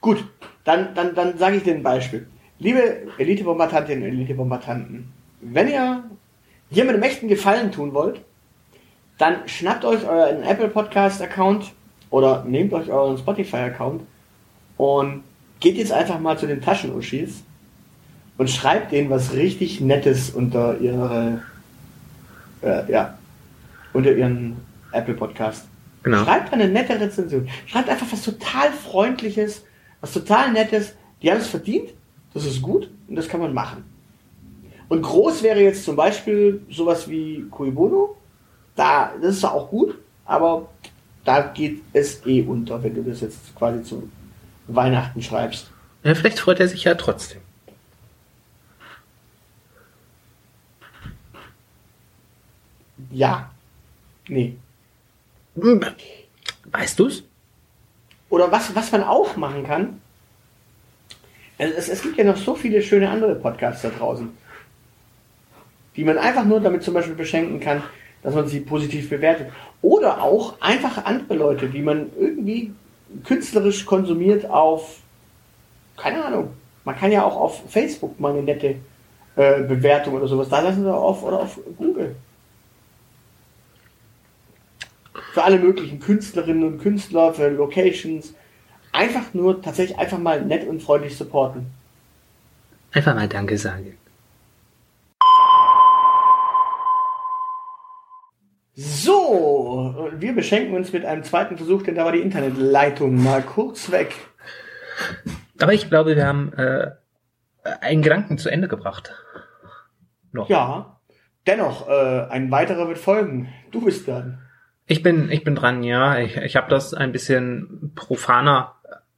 Gut, 0.00 0.24
dann, 0.64 0.94
dann, 0.94 1.14
dann 1.14 1.36
sage 1.36 1.56
ich 1.56 1.62
dir 1.62 1.74
ein 1.74 1.82
Beispiel. 1.82 2.26
Liebe 2.58 3.08
Elite-Bombardantinnen 3.18 4.04
und 4.04 4.10
Elite-Bombardanten, 4.10 5.12
wenn 5.40 5.68
ihr 5.68 6.04
jemandem 6.70 7.02
echten 7.02 7.28
Gefallen 7.28 7.72
tun 7.72 7.94
wollt, 7.94 8.20
dann 9.18 9.48
schnappt 9.48 9.84
euch 9.84 10.06
euren 10.06 10.42
Apple 10.42 10.68
Podcast 10.68 11.20
Account 11.20 11.72
oder 12.10 12.44
nehmt 12.44 12.72
euch 12.72 12.90
euren 12.90 13.18
Spotify 13.18 13.56
Account 13.56 14.02
und 14.76 15.24
geht 15.60 15.76
jetzt 15.76 15.92
einfach 15.92 16.20
mal 16.20 16.38
zu 16.38 16.46
den 16.46 16.60
Taschenuschis 16.60 17.42
und 18.38 18.50
schreibt 18.50 18.92
denen 18.92 19.10
was 19.10 19.32
richtig 19.32 19.80
Nettes 19.80 20.30
unter 20.30 20.78
ihre, 20.78 21.42
äh, 22.62 22.90
ja, 22.90 23.18
unter 23.92 24.12
ihren 24.12 24.56
Apple 24.92 25.14
Podcast. 25.14 25.66
Genau. 26.02 26.24
Schreibt 26.24 26.52
eine 26.52 26.68
nette 26.68 27.00
Rezension. 27.00 27.48
Schreibt 27.66 27.88
einfach 27.88 28.06
was 28.10 28.22
total 28.22 28.70
Freundliches, 28.72 29.64
was 30.00 30.12
total 30.12 30.52
Nettes. 30.52 30.94
Die 31.22 31.30
haben 31.30 31.38
es 31.38 31.46
verdient 31.46 31.90
das 32.34 32.44
ist 32.44 32.60
gut 32.60 32.90
und 33.08 33.16
das 33.16 33.28
kann 33.28 33.40
man 33.40 33.54
machen. 33.54 33.84
Und 34.88 35.02
groß 35.02 35.42
wäre 35.42 35.60
jetzt 35.60 35.84
zum 35.84 35.96
Beispiel 35.96 36.60
sowas 36.70 37.08
wie 37.08 37.46
Kuibono. 37.50 38.16
Da, 38.76 39.14
das 39.22 39.36
ist 39.36 39.44
auch 39.44 39.70
gut, 39.70 39.96
aber 40.26 40.68
da 41.24 41.40
geht 41.40 41.82
es 41.92 42.24
eh 42.26 42.42
unter, 42.42 42.82
wenn 42.82 42.94
du 42.94 43.02
das 43.02 43.20
jetzt 43.20 43.54
quasi 43.54 43.82
zu 43.82 44.10
Weihnachten 44.66 45.22
schreibst. 45.22 45.70
Ja, 46.02 46.14
vielleicht 46.14 46.40
freut 46.40 46.60
er 46.60 46.68
sich 46.68 46.84
ja 46.84 46.94
trotzdem. 46.94 47.40
Ja. 53.10 53.50
Nee. 54.28 54.56
Weißt 55.54 56.98
du's? 56.98 57.22
Oder 58.28 58.50
was, 58.50 58.74
was 58.74 58.90
man 58.90 59.04
auch 59.04 59.36
machen 59.36 59.64
kann, 59.64 60.00
Es, 61.58 61.88
es 61.88 62.02
gibt 62.02 62.16
ja 62.16 62.24
noch 62.24 62.36
so 62.36 62.54
viele 62.54 62.82
schöne 62.82 63.08
andere 63.08 63.34
Podcasts 63.36 63.82
da 63.82 63.90
draußen, 63.90 64.30
die 65.96 66.04
man 66.04 66.18
einfach 66.18 66.44
nur 66.44 66.60
damit 66.60 66.82
zum 66.82 66.94
Beispiel 66.94 67.14
beschenken 67.14 67.60
kann, 67.60 67.82
dass 68.22 68.34
man 68.34 68.48
sie 68.48 68.60
positiv 68.60 69.10
bewertet. 69.10 69.48
Oder 69.82 70.22
auch 70.22 70.60
einfach 70.60 71.04
andere 71.04 71.34
Leute, 71.34 71.68
die 71.68 71.82
man 71.82 72.10
irgendwie 72.18 72.72
künstlerisch 73.22 73.84
konsumiert 73.84 74.48
auf, 74.50 74.98
keine 75.96 76.24
Ahnung, 76.24 76.50
man 76.84 76.96
kann 76.96 77.12
ja 77.12 77.24
auch 77.24 77.36
auf 77.36 77.62
Facebook 77.70 78.18
mal 78.18 78.32
eine 78.32 78.42
nette 78.42 78.76
äh, 79.36 79.62
Bewertung 79.62 80.14
oder 80.14 80.26
sowas 80.26 80.48
da 80.48 80.60
lassen 80.60 80.86
auf 80.88 81.22
oder 81.22 81.40
auf 81.40 81.60
Google. 81.76 82.16
Für 85.32 85.44
alle 85.44 85.58
möglichen 85.58 86.00
Künstlerinnen 86.00 86.64
und 86.64 86.78
Künstler, 86.78 87.32
für 87.34 87.48
Locations. 87.48 88.34
Einfach 88.94 89.34
nur 89.34 89.60
tatsächlich 89.60 89.98
einfach 89.98 90.18
mal 90.18 90.40
nett 90.40 90.68
und 90.68 90.80
freundlich 90.80 91.16
supporten. 91.16 91.66
Einfach 92.92 93.16
mal 93.16 93.28
Danke 93.28 93.58
sagen. 93.58 93.98
So, 98.76 100.10
wir 100.16 100.32
beschenken 100.32 100.76
uns 100.76 100.92
mit 100.92 101.04
einem 101.04 101.24
zweiten 101.24 101.56
Versuch, 101.56 101.82
denn 101.82 101.96
da 101.96 102.04
war 102.04 102.12
die 102.12 102.20
Internetleitung 102.20 103.20
mal 103.20 103.42
kurz 103.42 103.90
weg. 103.90 104.14
Aber 105.60 105.72
ich 105.72 105.88
glaube, 105.88 106.14
wir 106.14 106.24
haben 106.24 106.52
äh, 106.52 106.92
einen 107.80 108.02
Gedanken 108.02 108.38
zu 108.38 108.48
Ende 108.48 108.68
gebracht. 108.68 109.12
Noch. 110.30 110.48
Ja, 110.48 111.00
dennoch, 111.48 111.88
äh, 111.88 112.26
ein 112.30 112.48
weiterer 112.52 112.86
wird 112.86 112.98
folgen. 112.98 113.52
Du 113.72 113.84
bist 113.84 114.06
dann. 114.06 114.43
Ich 114.86 115.02
bin, 115.02 115.30
ich 115.30 115.44
bin 115.44 115.54
dran, 115.54 115.82
ja. 115.82 116.18
Ich, 116.18 116.36
ich 116.36 116.56
habe 116.56 116.68
das 116.68 116.92
ein 116.92 117.12
bisschen 117.12 117.92
profaner 117.94 118.74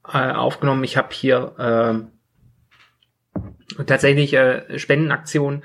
äh, 0.07 0.31
aufgenommen. 0.33 0.85
Ich 0.85 0.97
habe 0.97 1.09
hier 1.13 2.09
äh, 3.79 3.83
tatsächlich 3.85 4.35
äh, 4.35 4.79
Spendenaktion 4.79 5.65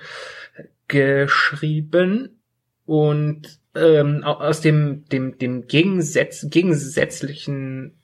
geschrieben 0.88 2.42
und 2.86 3.60
ähm, 3.76 4.24
aus 4.24 4.62
dem, 4.62 5.06
dem, 5.06 5.38
dem 5.38 5.68
Gegensätz, 5.68 6.46
gegensätzlichen 6.50 7.98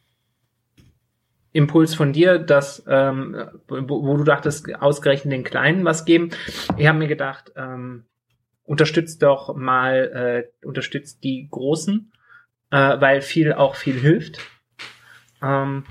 Impuls 1.51 1.95
von 1.95 2.13
dir, 2.13 2.37
dass 2.39 2.83
ähm, 2.87 3.35
wo, 3.67 4.03
wo, 4.03 4.15
du 4.15 4.23
dachtest, 4.23 4.73
ausgerechnet 4.75 5.33
den 5.33 5.43
Kleinen 5.43 5.83
was 5.83 6.05
geben. 6.05 6.29
Ich 6.77 6.87
habe 6.87 6.99
mir 6.99 7.07
gedacht, 7.07 7.51
ähm, 7.55 8.05
unterstützt 8.67 9.23
doch 9.23 9.55
mal, 9.55 10.45
äh, 10.61 10.65
unterstützt 10.65 11.23
die 11.23 11.47
Großen, 11.49 12.11
äh, 12.69 12.99
weil 12.99 13.21
viel 13.21 13.53
auch 13.53 13.75
viel 13.75 13.99
hilft. 13.99 14.39
Ähm, 15.41 15.85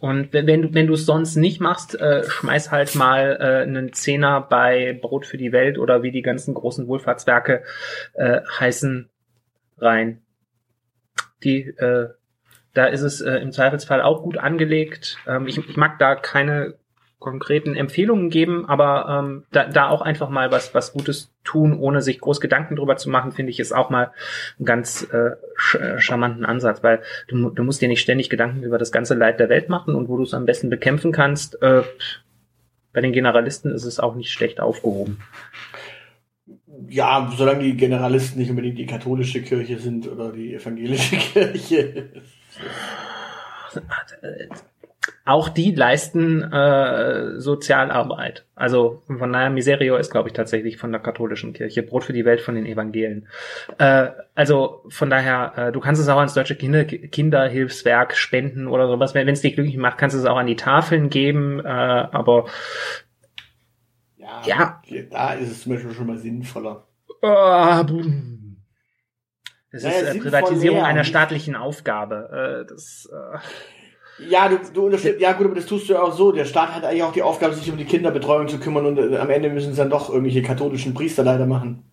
und 0.00 0.32
wenn, 0.32 0.62
du 0.62 0.74
wenn 0.74 0.86
du 0.86 0.94
es 0.94 1.06
sonst 1.06 1.34
nicht 1.34 1.60
machst, 1.60 1.98
äh, 1.98 2.22
schmeiß 2.22 2.70
halt 2.70 2.94
mal 2.94 3.38
äh, 3.40 3.62
einen 3.62 3.92
Zehner 3.92 4.42
bei 4.42 4.96
Brot 5.00 5.26
für 5.26 5.38
die 5.38 5.50
Welt 5.50 5.78
oder 5.78 6.02
wie 6.02 6.12
die 6.12 6.22
ganzen 6.22 6.54
großen 6.54 6.86
Wohlfahrtswerke 6.86 7.64
äh, 8.14 8.42
heißen 8.60 9.08
rein. 9.78 10.22
Die 11.42 11.62
äh, 11.62 12.10
da 12.74 12.86
ist 12.86 13.00
es 13.00 13.20
äh, 13.20 13.38
im 13.38 13.50
Zweifelsfall 13.50 14.02
auch 14.02 14.22
gut 14.22 14.38
angelegt. 14.38 15.16
Ähm, 15.26 15.48
ich, 15.48 15.58
ich 15.58 15.76
mag 15.76 15.98
da 15.98 16.14
keine 16.14 16.74
konkreten 17.18 17.74
Empfehlungen 17.74 18.30
geben, 18.30 18.66
aber 18.68 19.18
ähm, 19.18 19.44
da, 19.50 19.64
da 19.64 19.88
auch 19.88 20.02
einfach 20.02 20.28
mal 20.28 20.52
was 20.52 20.72
was 20.74 20.92
Gutes 20.92 21.32
tun, 21.42 21.78
ohne 21.78 22.00
sich 22.00 22.20
groß 22.20 22.40
Gedanken 22.40 22.76
drüber 22.76 22.96
zu 22.96 23.10
machen, 23.10 23.32
finde 23.32 23.50
ich, 23.50 23.58
ist 23.58 23.72
auch 23.72 23.90
mal 23.90 24.12
einen 24.58 24.66
ganz 24.66 25.02
äh, 25.12 25.32
sch 25.56 25.78
charmanten 25.98 26.44
Ansatz, 26.44 26.82
weil 26.82 27.02
du, 27.26 27.50
du 27.50 27.64
musst 27.64 27.82
dir 27.82 27.88
nicht 27.88 28.00
ständig 28.00 28.30
Gedanken 28.30 28.62
über 28.62 28.78
das 28.78 28.92
ganze 28.92 29.14
Leid 29.14 29.40
der 29.40 29.48
Welt 29.48 29.68
machen 29.68 29.94
und 29.94 30.08
wo 30.08 30.16
du 30.16 30.22
es 30.22 30.34
am 30.34 30.46
besten 30.46 30.70
bekämpfen 30.70 31.10
kannst. 31.10 31.60
Äh, 31.60 31.82
bei 32.92 33.00
den 33.00 33.12
Generalisten 33.12 33.72
ist 33.72 33.84
es 33.84 34.00
auch 34.00 34.14
nicht 34.14 34.30
schlecht 34.30 34.60
aufgehoben. 34.60 35.18
Ja, 36.88 37.32
solange 37.36 37.64
die 37.64 37.76
Generalisten 37.76 38.38
nicht 38.40 38.50
unbedingt 38.50 38.78
die 38.78 38.86
katholische 38.86 39.42
Kirche 39.42 39.78
sind 39.78 40.06
oder 40.06 40.32
die 40.32 40.54
evangelische 40.54 41.16
Kirche. 41.34 42.10
Auch 45.24 45.48
die 45.48 45.74
leisten 45.74 46.42
äh, 46.42 47.38
Sozialarbeit. 47.38 48.46
Also 48.54 49.02
von 49.06 49.32
daher, 49.32 49.50
Miserio 49.50 49.96
ist, 49.96 50.10
glaube 50.10 50.28
ich, 50.28 50.34
tatsächlich 50.34 50.76
von 50.76 50.90
der 50.90 51.00
katholischen 51.00 51.52
Kirche, 51.52 51.82
Brot 51.82 52.04
für 52.04 52.12
die 52.12 52.24
Welt 52.24 52.40
von 52.40 52.54
den 52.54 52.66
Evangelien. 52.66 53.28
Äh, 53.78 54.08
also 54.34 54.84
von 54.88 55.10
daher, 55.10 55.52
äh, 55.56 55.72
du 55.72 55.80
kannst 55.80 56.00
es 56.00 56.08
auch 56.08 56.18
ans 56.18 56.34
deutsche 56.34 56.56
Kinder 56.56 56.84
Kinderhilfswerk 56.84 58.16
spenden 58.16 58.66
oder 58.66 58.88
sowas. 58.88 59.14
Wenn 59.14 59.28
es 59.28 59.42
dich 59.42 59.54
glücklich 59.54 59.76
macht, 59.76 59.98
kannst 59.98 60.16
du 60.16 60.20
es 60.20 60.26
auch 60.26 60.36
an 60.36 60.46
die 60.46 60.56
Tafeln 60.56 61.10
geben, 61.10 61.60
äh, 61.60 61.68
aber 61.68 62.46
ja, 64.16 64.42
ja, 64.84 65.02
da 65.10 65.32
ist 65.34 65.50
es 65.50 65.62
zum 65.62 65.72
Beispiel 65.72 65.92
schon 65.92 66.06
mal 66.06 66.18
sinnvoller. 66.18 66.86
Uh, 67.22 67.82
das 69.70 69.84
ist 69.84 70.02
äh, 70.02 70.18
Privatisierung 70.18 70.82
einer 70.82 71.04
staatlichen 71.04 71.54
Aufgabe. 71.54 72.64
Äh, 72.64 72.66
das, 72.68 73.08
äh, 73.12 73.38
ja, 74.26 74.48
du, 74.48 74.58
du 74.72 74.86
unterstützt, 74.86 75.20
ja 75.20 75.32
gut, 75.32 75.46
aber 75.46 75.54
das 75.54 75.66
tust 75.66 75.88
du 75.88 75.94
ja 75.94 76.02
auch 76.02 76.12
so. 76.12 76.32
Der 76.32 76.44
Staat 76.44 76.74
hat 76.74 76.84
eigentlich 76.84 77.02
auch 77.02 77.12
die 77.12 77.22
Aufgabe, 77.22 77.54
sich 77.54 77.70
um 77.70 77.78
die 77.78 77.84
Kinderbetreuung 77.84 78.48
zu 78.48 78.58
kümmern 78.58 78.86
und 78.86 78.98
äh, 78.98 79.16
am 79.16 79.30
Ende 79.30 79.50
müssen 79.50 79.70
es 79.70 79.76
dann 79.76 79.90
doch 79.90 80.10
irgendwelche 80.10 80.42
katholischen 80.42 80.94
Priester 80.94 81.22
leider 81.22 81.46
machen. 81.46 81.84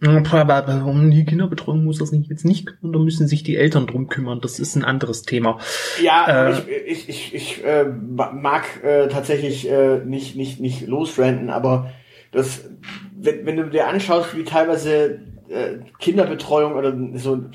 Aber 0.00 0.84
um 0.86 1.10
die 1.10 1.24
Kinderbetreuung 1.24 1.84
muss 1.84 1.98
das 1.98 2.12
nicht 2.12 2.30
jetzt 2.30 2.44
nicht 2.44 2.66
kümmern, 2.66 2.92
da 2.92 2.98
müssen 3.00 3.26
sich 3.26 3.42
die 3.42 3.56
Eltern 3.56 3.88
drum 3.88 4.08
kümmern. 4.08 4.40
Das 4.40 4.60
ist 4.60 4.76
ein 4.76 4.84
anderes 4.84 5.22
Thema. 5.22 5.58
Ja, 6.00 6.50
äh, 6.50 6.60
ich, 6.86 7.08
ich, 7.08 7.08
ich, 7.08 7.34
ich 7.34 7.64
äh, 7.64 7.84
mag 7.84 8.64
äh, 8.84 9.08
tatsächlich 9.08 9.68
äh, 9.68 9.98
nicht, 10.04 10.36
nicht, 10.36 10.60
nicht 10.60 10.86
losrenten, 10.86 11.50
aber 11.50 11.90
das, 12.30 12.70
wenn, 13.16 13.44
wenn 13.44 13.56
du 13.56 13.70
dir 13.70 13.88
anschaust, 13.88 14.36
wie 14.36 14.44
teilweise 14.44 15.20
äh, 15.48 15.78
Kinderbetreuung 15.98 16.74
oder 16.74 16.96
so, 17.14 17.46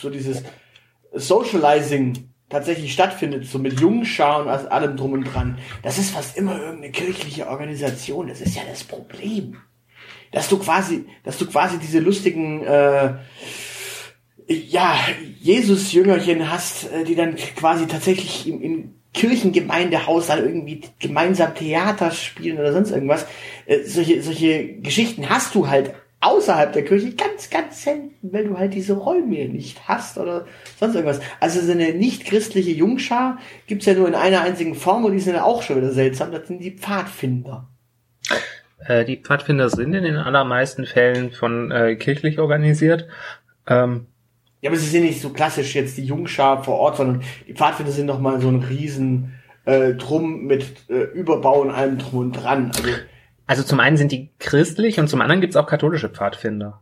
so 0.00 0.08
dieses 0.08 0.44
Socializing 1.12 2.31
tatsächlich 2.52 2.92
stattfindet, 2.92 3.46
so 3.46 3.58
mit 3.58 3.80
Jungschar 3.80 4.42
und 4.42 4.48
allem 4.48 4.96
drum 4.96 5.14
und 5.14 5.24
dran, 5.24 5.58
das 5.82 5.98
ist 5.98 6.10
fast 6.10 6.36
immer 6.36 6.58
irgendeine 6.58 6.92
kirchliche 6.92 7.48
Organisation. 7.48 8.28
Das 8.28 8.40
ist 8.40 8.54
ja 8.54 8.62
das 8.68 8.84
Problem. 8.84 9.56
Dass 10.30 10.48
du 10.48 10.58
quasi, 10.58 11.06
dass 11.24 11.38
du 11.38 11.46
quasi 11.46 11.78
diese 11.78 11.98
lustigen, 11.98 12.62
äh, 12.62 13.14
ja, 14.46 14.96
Jesus-Jüngerchen 15.40 16.50
hast, 16.50 16.90
äh, 16.92 17.04
die 17.04 17.14
dann 17.14 17.36
quasi 17.36 17.86
tatsächlich 17.86 18.46
im, 18.46 18.60
im 18.60 18.94
Kirchengemeindehaus 19.14 20.28
dann 20.28 20.42
irgendwie 20.42 20.82
gemeinsam 20.98 21.54
Theater 21.54 22.10
spielen 22.10 22.58
oder 22.58 22.72
sonst 22.72 22.90
irgendwas. 22.90 23.26
Äh, 23.66 23.84
solche, 23.84 24.22
solche 24.22 24.74
Geschichten 24.76 25.28
hast 25.28 25.54
du 25.54 25.68
halt 25.68 25.94
außerhalb 26.22 26.72
der 26.72 26.84
Kirche 26.84 27.14
ganz, 27.14 27.50
ganz 27.50 27.82
selten, 27.82 28.14
weil 28.22 28.46
du 28.46 28.56
halt 28.56 28.74
diese 28.74 28.94
Räume 28.94 29.48
nicht 29.48 29.88
hast 29.88 30.18
oder 30.18 30.46
sonst 30.78 30.94
irgendwas. 30.94 31.20
Also 31.40 31.60
so 31.60 31.72
eine 31.72 31.92
nicht-christliche 31.92 32.70
Jungschar 32.70 33.38
gibt's 33.66 33.86
ja 33.86 33.94
nur 33.94 34.08
in 34.08 34.14
einer 34.14 34.40
einzigen 34.42 34.74
Form 34.74 35.04
und 35.04 35.12
die 35.12 35.20
sind 35.20 35.34
ja 35.34 35.44
auch 35.44 35.62
schon 35.62 35.76
wieder 35.76 35.92
seltsam. 35.92 36.32
Das 36.32 36.46
sind 36.46 36.60
die 36.60 36.70
Pfadfinder. 36.70 37.68
Äh, 38.86 39.04
die 39.04 39.16
Pfadfinder 39.16 39.68
sind 39.68 39.94
in 39.94 40.04
den 40.04 40.16
allermeisten 40.16 40.86
Fällen 40.86 41.32
von 41.32 41.70
äh, 41.70 41.96
kirchlich 41.96 42.38
organisiert. 42.38 43.08
Ähm, 43.66 44.06
ja, 44.60 44.70
aber 44.70 44.78
sie 44.78 44.88
sind 44.88 45.02
nicht 45.02 45.20
so 45.20 45.30
klassisch 45.30 45.74
jetzt 45.74 45.96
die 45.98 46.04
Jungschar 46.04 46.62
vor 46.62 46.78
Ort, 46.78 46.96
sondern 46.96 47.22
die 47.48 47.54
Pfadfinder 47.54 47.90
sind 47.90 48.06
noch 48.06 48.20
mal 48.20 48.40
so 48.40 48.48
ein 48.48 48.62
riesen 48.62 49.34
äh, 49.64 49.94
Drum 49.94 50.44
mit 50.44 50.88
äh, 50.88 51.02
Überbau 51.02 51.62
und 51.62 51.70
allem 51.70 51.98
drum 51.98 52.20
und 52.20 52.32
dran. 52.32 52.70
Also 52.74 52.88
also 53.52 53.64
zum 53.64 53.80
einen 53.80 53.98
sind 53.98 54.12
die 54.12 54.30
christlich 54.38 54.98
und 54.98 55.08
zum 55.08 55.20
anderen 55.20 55.42
gibt's 55.42 55.56
auch 55.56 55.66
katholische 55.66 56.08
Pfadfinder. 56.08 56.80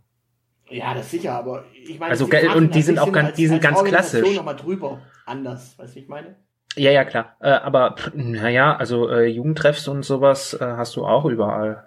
Ja, 0.69 0.95
das 0.95 1.11
sicher, 1.11 1.35
aber 1.35 1.65
ich 1.73 1.99
meine, 1.99 2.13
also 2.13 2.29
die 2.29 2.47
und 2.47 2.77
die 2.77 2.83
sind 2.83 3.01
auch 3.01 3.11
ganz, 3.11 3.31
als, 3.31 3.37
die 3.37 3.49
sind 3.49 3.61
ganz 3.61 3.83
klassisch. 3.83 4.37
Noch 4.37 4.45
mal 4.45 4.55
drüber 4.55 5.01
anders, 5.27 5.77
weißt 5.77 5.97
du, 5.97 5.99
ich 5.99 6.07
meine? 6.07 6.37
Ja, 6.77 6.93
ja, 6.93 7.05
klar. 7.05 7.35
Äh, 7.41 7.49
aber 7.49 7.97
naja, 8.15 8.77
also 8.77 9.11
äh, 9.11 9.27
Jugendtreffs 9.27 9.89
und 9.89 10.05
sowas 10.05 10.55
äh, 10.55 10.65
hast 10.65 10.95
du 10.95 11.05
auch 11.05 11.25
überall. 11.25 11.87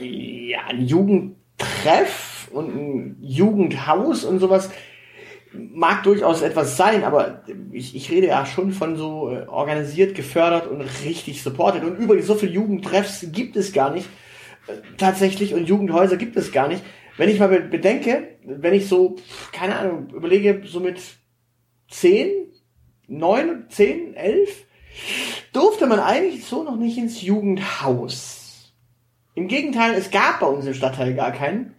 Ja, 0.00 0.60
ein 0.68 0.82
Jugendtreff 0.86 2.50
und 2.52 2.76
ein 2.76 3.16
Jugendhaus 3.20 4.22
und 4.22 4.38
sowas 4.38 4.70
mag 5.54 6.02
durchaus 6.02 6.42
etwas 6.42 6.76
sein, 6.76 7.04
aber 7.04 7.42
ich, 7.72 7.94
ich 7.94 8.10
rede 8.10 8.28
ja 8.28 8.46
schon 8.46 8.72
von 8.72 8.96
so 8.96 9.30
äh, 9.30 9.46
organisiert, 9.46 10.14
gefördert 10.14 10.66
und 10.66 10.80
richtig 11.04 11.42
supported. 11.42 11.84
Und 11.84 11.96
übrigens, 11.98 12.26
so 12.26 12.34
viele 12.34 12.52
Jugendtreffs 12.52 13.26
gibt 13.32 13.56
es 13.56 13.72
gar 13.72 13.92
nicht. 13.92 14.08
Äh, 14.66 14.74
tatsächlich 14.96 15.54
und 15.54 15.68
Jugendhäuser 15.68 16.16
gibt 16.16 16.36
es 16.36 16.52
gar 16.52 16.68
nicht. 16.68 16.82
Wenn 17.16 17.28
ich 17.28 17.38
mal 17.38 17.48
bedenke, 17.48 18.38
wenn 18.44 18.72
ich 18.72 18.88
so, 18.88 19.16
keine 19.52 19.76
Ahnung, 19.76 20.08
überlege, 20.14 20.62
so 20.64 20.80
mit 20.80 21.00
zehn, 21.90 22.30
neun, 23.06 23.66
zehn, 23.68 24.14
elf, 24.14 24.64
durfte 25.52 25.86
man 25.86 26.00
eigentlich 26.00 26.44
so 26.44 26.62
noch 26.62 26.76
nicht 26.76 26.96
ins 26.96 27.20
Jugendhaus. 27.20 28.72
Im 29.34 29.48
Gegenteil, 29.48 29.94
es 29.94 30.10
gab 30.10 30.40
bei 30.40 30.46
uns 30.46 30.66
im 30.66 30.74
Stadtteil 30.74 31.14
gar 31.14 31.32
kein 31.32 31.74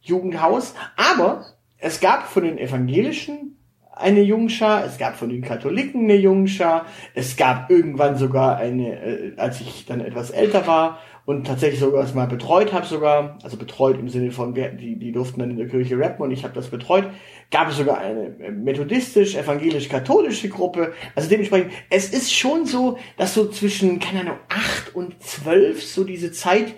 Jugendhaus, 0.00 0.74
aber 0.96 1.44
es 1.78 2.00
gab 2.00 2.26
von 2.26 2.44
den 2.44 2.58
evangelischen 2.58 3.54
eine 3.98 4.22
Jungschar, 4.22 4.84
es 4.84 4.96
gab 4.98 5.16
von 5.16 5.28
den 5.28 5.42
Katholiken 5.42 6.04
eine 6.04 6.14
Jungschar, 6.14 6.86
es 7.14 7.36
gab 7.36 7.70
irgendwann 7.70 8.16
sogar 8.16 8.56
eine, 8.56 9.00
äh, 9.00 9.32
als 9.36 9.60
ich 9.60 9.86
dann 9.86 10.00
etwas 10.00 10.30
älter 10.30 10.66
war 10.66 11.00
und 11.24 11.46
tatsächlich 11.46 11.80
sogar 11.80 12.02
das 12.02 12.14
mal 12.14 12.26
betreut 12.26 12.72
habe 12.72 12.86
sogar, 12.86 13.38
also 13.42 13.56
betreut 13.56 13.98
im 13.98 14.08
Sinne 14.08 14.30
von, 14.30 14.54
die, 14.54 14.96
die 14.96 15.12
durften 15.12 15.40
dann 15.40 15.50
in 15.50 15.56
der 15.56 15.68
Kirche 15.68 15.98
rappen 15.98 16.24
und 16.24 16.30
ich 16.30 16.44
habe 16.44 16.54
das 16.54 16.68
betreut, 16.68 17.10
gab 17.50 17.68
es 17.68 17.76
sogar 17.76 17.98
eine 17.98 18.36
äh, 18.38 18.50
methodistisch, 18.50 19.34
evangelisch-katholische 19.34 20.48
Gruppe. 20.48 20.92
Also 21.14 21.28
dementsprechend, 21.28 21.72
es 21.90 22.10
ist 22.10 22.32
schon 22.32 22.66
so, 22.66 22.98
dass 23.16 23.34
so 23.34 23.48
zwischen, 23.48 23.98
keine 23.98 24.20
Ahnung, 24.20 24.38
acht 24.48 24.94
und 24.94 25.20
zwölf 25.22 25.82
so 25.84 26.04
diese 26.04 26.30
Zeit 26.32 26.74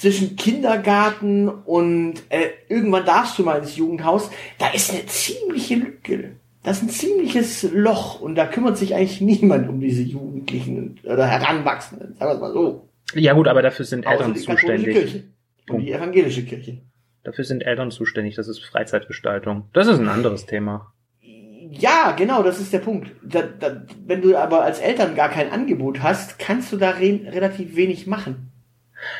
zwischen 0.00 0.34
Kindergarten 0.36 1.48
und 1.48 2.14
äh, 2.30 2.48
irgendwann 2.70 3.04
darfst 3.04 3.38
du 3.38 3.42
mal 3.42 3.58
ins 3.58 3.76
Jugendhaus, 3.76 4.30
da 4.58 4.68
ist 4.68 4.90
eine 4.90 5.04
ziemliche 5.04 5.74
Lücke. 5.74 6.36
Das 6.62 6.78
ist 6.78 6.82
ein 6.84 6.88
ziemliches 6.88 7.70
Loch 7.70 8.18
und 8.20 8.34
da 8.34 8.46
kümmert 8.46 8.78
sich 8.78 8.94
eigentlich 8.94 9.20
niemand 9.20 9.68
um 9.68 9.78
diese 9.78 10.02
Jugendlichen 10.02 10.98
oder 11.04 11.26
Heranwachsenden, 11.26 12.16
sagen 12.16 12.30
wir 12.30 12.34
es 12.34 12.40
mal 12.40 12.52
so. 12.52 12.88
Ja 13.14 13.34
gut, 13.34 13.46
aber 13.46 13.60
dafür 13.60 13.84
sind 13.84 14.06
Eltern 14.06 14.32
die 14.32 14.40
zuständig. 14.40 14.94
Kirche 14.94 15.24
und 15.68 15.80
die 15.80 15.92
evangelische 15.92 16.44
Kirche. 16.44 16.78
Dafür 17.22 17.44
sind 17.44 17.60
Eltern 17.60 17.90
zuständig, 17.90 18.36
das 18.36 18.48
ist 18.48 18.64
Freizeitgestaltung. 18.64 19.68
Das 19.74 19.86
ist 19.86 19.98
ein 19.98 20.08
anderes 20.08 20.46
Thema. 20.46 20.94
Ja, 21.20 22.12
genau, 22.12 22.42
das 22.42 22.58
ist 22.58 22.72
der 22.72 22.78
Punkt. 22.78 23.10
Da, 23.22 23.42
da, 23.42 23.82
wenn 24.06 24.22
du 24.22 24.34
aber 24.34 24.62
als 24.62 24.80
Eltern 24.80 25.14
gar 25.14 25.28
kein 25.28 25.52
Angebot 25.52 26.02
hast, 26.02 26.38
kannst 26.38 26.72
du 26.72 26.78
da 26.78 26.92
re 26.92 27.20
relativ 27.26 27.76
wenig 27.76 28.06
machen. 28.06 28.50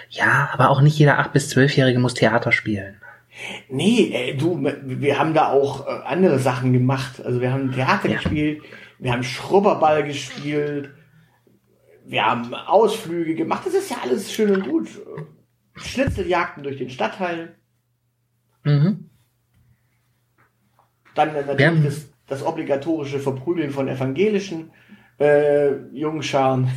Ja, 0.08 0.50
aber 0.52 0.70
auch 0.70 0.80
nicht 0.80 0.98
jeder 0.98 1.20
8- 1.20 1.30
bis 1.30 1.52
12-Jährige 1.54 1.98
muss 1.98 2.14
Theater 2.14 2.52
spielen. 2.52 3.00
Nee, 3.68 4.10
ey, 4.12 4.36
du, 4.36 4.62
wir 4.62 5.18
haben 5.18 5.34
da 5.34 5.48
auch 5.48 5.86
äh, 5.86 5.90
andere 6.04 6.38
Sachen 6.38 6.72
gemacht. 6.72 7.24
Also 7.24 7.40
wir 7.40 7.52
haben 7.52 7.72
Theater 7.72 8.08
Ja. 8.08 8.16
gespielt, 8.16 8.62
wir 8.98 9.12
haben 9.12 9.22
Schrubberball 9.22 10.02
gespielt, 10.04 10.90
wir 12.04 12.26
haben 12.26 12.52
Ausflüge 12.54 13.34
gemacht. 13.34 13.62
Das 13.66 13.74
ist 13.74 13.90
ja 13.90 13.98
alles 14.02 14.32
schön 14.32 14.50
und 14.54 14.68
gut. 14.68 14.88
Schnitzeljagden 15.76 16.62
durch 16.64 16.76
den 16.76 16.90
Stadtteil. 16.90 17.54
Mhm. 18.64 19.08
Dann 21.14 21.34
äh, 21.34 21.44
natürlich 21.46 21.84
das, 21.84 22.08
das 22.26 22.42
obligatorische 22.44 23.20
Verprügeln 23.20 23.70
von 23.70 23.88
evangelischen 23.88 24.70
äh, 25.18 25.76
Jungscharen. 25.92 26.68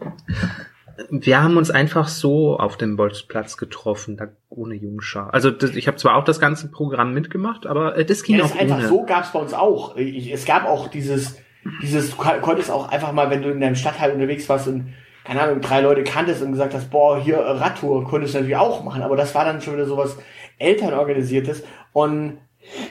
Wir 1.08 1.42
haben 1.42 1.56
uns 1.56 1.70
einfach 1.70 2.08
so 2.08 2.56
auf 2.58 2.76
dem 2.76 2.96
Bolzplatz 2.96 3.56
getroffen, 3.56 4.16
da 4.16 4.28
ohne 4.48 4.74
Jungschar. 4.74 5.32
Also 5.32 5.50
das, 5.50 5.70
ich 5.76 5.86
habe 5.86 5.96
zwar 5.96 6.16
auch 6.16 6.24
das 6.24 6.40
ganze 6.40 6.68
Programm 6.70 7.14
mitgemacht, 7.14 7.66
aber 7.66 7.96
äh, 7.96 8.04
das 8.04 8.22
ging 8.22 8.36
Ja, 8.36 8.44
auch 8.44 8.48
das 8.48 8.56
ist 8.56 8.62
einfach 8.62 8.78
ohne. 8.78 8.88
so 8.88 9.02
gab's 9.04 9.32
bei 9.32 9.38
uns 9.38 9.54
auch. 9.54 9.96
Ich, 9.96 10.30
es 10.32 10.44
gab 10.44 10.66
auch 10.66 10.88
dieses, 10.88 11.36
dieses, 11.82 12.10
du 12.10 12.16
kon- 12.16 12.40
konntest 12.42 12.70
auch 12.70 12.88
einfach 12.90 13.12
mal, 13.12 13.30
wenn 13.30 13.42
du 13.42 13.50
in 13.50 13.60
deinem 13.60 13.76
Stadtteil 13.76 14.12
unterwegs 14.12 14.48
warst 14.48 14.68
und 14.68 14.92
keine 15.24 15.42
Ahnung, 15.42 15.60
drei 15.60 15.80
Leute 15.82 16.02
kanntest 16.02 16.42
und 16.42 16.52
gesagt 16.52 16.74
hast, 16.74 16.90
boah, 16.90 17.20
hier 17.22 17.36
äh, 17.36 17.50
Radtour, 17.52 18.04
konntest 18.04 18.34
du 18.34 18.38
natürlich 18.38 18.56
auch 18.56 18.82
machen, 18.84 19.02
aber 19.02 19.16
das 19.16 19.34
war 19.34 19.44
dann 19.44 19.60
schon 19.60 19.74
wieder 19.74 19.86
sowas 19.86 20.16
Elternorganisiertes. 20.58 21.62
Und 21.92 22.38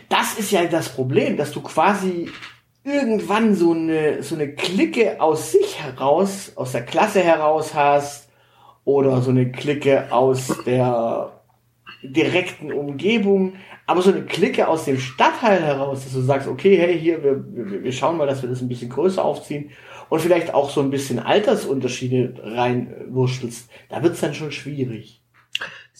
das 0.09 0.37
ist 0.37 0.51
ja 0.51 0.65
das 0.65 0.89
Problem, 0.89 1.37
dass 1.37 1.51
du 1.51 1.61
quasi 1.61 2.29
irgendwann 2.83 3.55
so 3.55 3.73
eine, 3.73 4.23
so 4.23 4.35
eine 4.35 4.53
Clique 4.53 5.21
aus 5.21 5.51
sich 5.51 5.81
heraus, 5.81 6.53
aus 6.55 6.71
der 6.71 6.85
Klasse 6.85 7.21
heraus 7.21 7.73
hast, 7.73 8.29
oder 8.85 9.21
so 9.21 9.29
eine 9.29 9.51
Clique 9.51 10.11
aus 10.11 10.47
der 10.65 11.41
direkten 12.01 12.71
Umgebung, 12.71 13.53
aber 13.85 14.01
so 14.01 14.11
eine 14.11 14.23
Clique 14.23 14.67
aus 14.67 14.85
dem 14.85 14.99
Stadtteil 14.99 15.61
heraus, 15.61 16.03
dass 16.03 16.13
du 16.13 16.21
sagst, 16.21 16.47
okay, 16.47 16.77
hey, 16.77 16.97
hier, 16.97 17.23
wir, 17.23 17.43
wir, 17.53 17.83
wir 17.83 17.91
schauen 17.91 18.17
mal, 18.17 18.25
dass 18.25 18.41
wir 18.41 18.49
das 18.49 18.61
ein 18.61 18.67
bisschen 18.67 18.89
größer 18.89 19.23
aufziehen 19.23 19.71
und 20.09 20.21
vielleicht 20.21 20.53
auch 20.53 20.69
so 20.69 20.81
ein 20.81 20.89
bisschen 20.89 21.19
Altersunterschiede 21.19 22.41
reinwurschtelst, 22.41 23.69
da 23.89 24.01
wird's 24.01 24.21
dann 24.21 24.33
schon 24.33 24.51
schwierig. 24.51 25.18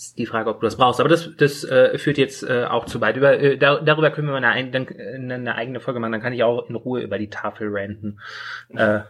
Ist 0.01 0.17
die 0.17 0.25
Frage, 0.25 0.49
ob 0.49 0.59
du 0.61 0.65
das 0.65 0.77
brauchst. 0.77 0.99
Aber 0.99 1.09
das, 1.09 1.29
das 1.37 1.63
äh, 1.63 1.97
führt 1.97 2.17
jetzt 2.17 2.43
äh, 2.43 2.65
auch 2.65 2.85
zu 2.85 3.01
weit. 3.01 3.17
Über, 3.17 3.39
äh, 3.39 3.57
dar 3.57 3.81
darüber 3.81 4.11
können 4.11 4.27
wir 4.27 4.31
mal 4.31 4.37
eine, 4.43 4.49
ein- 4.49 4.71
dann, 4.71 4.87
äh, 4.87 5.33
eine 5.33 5.55
eigene 5.55 5.79
Folge 5.79 5.99
machen. 5.99 6.11
Dann 6.13 6.21
kann 6.21 6.33
ich 6.33 6.43
auch 6.43 6.69
in 6.69 6.75
Ruhe 6.75 7.01
über 7.01 7.17
die 7.17 7.29
Tafel 7.29 7.69
ranten. 7.71 8.19
Äh, 8.75 9.01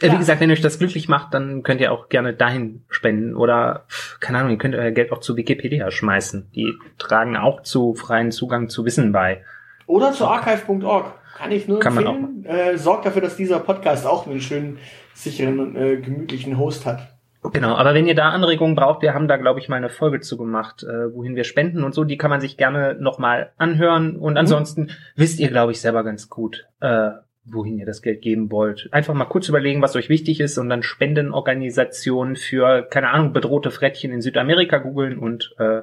Äh, 0.00 0.06
Ja. 0.06 0.12
Wie 0.12 0.18
gesagt, 0.18 0.40
wenn 0.40 0.50
euch 0.52 0.60
das 0.60 0.78
glücklich 0.78 1.08
macht, 1.08 1.34
dann 1.34 1.64
könnt 1.64 1.80
ihr 1.80 1.90
auch 1.90 2.08
gerne 2.08 2.32
dahin 2.32 2.84
spenden 2.88 3.34
oder, 3.34 3.86
keine 4.20 4.38
Ahnung, 4.38 4.52
ihr 4.52 4.58
könnt 4.58 4.76
euer 4.76 4.92
Geld 4.92 5.10
auch 5.10 5.18
zu 5.18 5.36
Wikipedia 5.36 5.90
schmeißen. 5.90 6.50
Die 6.54 6.72
tragen 6.98 7.36
auch 7.36 7.62
zu 7.64 7.94
freien 7.94 8.30
Zugang 8.30 8.68
zu 8.68 8.84
Wissen 8.84 9.10
bei. 9.10 9.44
Oder 9.86 10.12
zu 10.12 10.26
archive.org. 10.28 11.14
Kann 11.36 11.50
ich 11.50 11.66
nur 11.66 11.80
Kann 11.80 11.94
man 11.96 12.06
empfehlen. 12.06 12.44
Äh, 12.44 12.78
sorgt 12.78 13.06
dafür, 13.06 13.22
dass 13.22 13.36
dieser 13.36 13.58
Podcast 13.58 14.06
auch 14.06 14.28
einen 14.28 14.40
schönen, 14.40 14.78
sicheren, 15.14 15.74
äh, 15.74 15.96
gemütlichen 15.96 16.56
Host 16.58 16.86
hat. 16.86 17.17
Genau, 17.42 17.76
aber 17.76 17.94
wenn 17.94 18.06
ihr 18.06 18.16
da 18.16 18.30
Anregungen 18.30 18.74
braucht, 18.74 19.00
wir 19.02 19.14
haben 19.14 19.28
da, 19.28 19.36
glaube 19.36 19.60
ich, 19.60 19.68
mal 19.68 19.76
eine 19.76 19.90
Folge 19.90 20.20
zu 20.20 20.36
gemacht, 20.36 20.82
äh, 20.82 21.14
wohin 21.14 21.36
wir 21.36 21.44
spenden 21.44 21.84
und 21.84 21.94
so, 21.94 22.02
die 22.04 22.18
kann 22.18 22.30
man 22.30 22.40
sich 22.40 22.56
gerne 22.56 22.96
nochmal 22.98 23.52
anhören. 23.56 24.16
Und 24.16 24.36
ansonsten 24.36 24.90
wisst 25.14 25.38
ihr, 25.38 25.48
glaube 25.48 25.72
ich, 25.72 25.80
selber 25.80 26.02
ganz 26.02 26.28
gut, 26.28 26.66
äh, 26.80 27.10
wohin 27.44 27.78
ihr 27.78 27.86
das 27.86 28.02
Geld 28.02 28.22
geben 28.22 28.50
wollt. 28.50 28.88
Einfach 28.92 29.14
mal 29.14 29.24
kurz 29.24 29.48
überlegen, 29.48 29.82
was 29.82 29.94
euch 29.94 30.08
wichtig 30.08 30.40
ist 30.40 30.58
und 30.58 30.68
dann 30.68 30.82
Spendenorganisationen 30.82 32.34
für, 32.34 32.82
keine 32.82 33.10
Ahnung, 33.10 33.32
bedrohte 33.32 33.70
Frettchen 33.70 34.12
in 34.12 34.20
Südamerika 34.20 34.78
googeln 34.78 35.16
und 35.16 35.54
äh, 35.58 35.82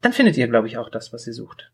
dann 0.00 0.12
findet 0.14 0.38
ihr, 0.38 0.48
glaube 0.48 0.68
ich, 0.68 0.78
auch 0.78 0.88
das, 0.88 1.12
was 1.12 1.26
ihr 1.26 1.34
sucht. 1.34 1.70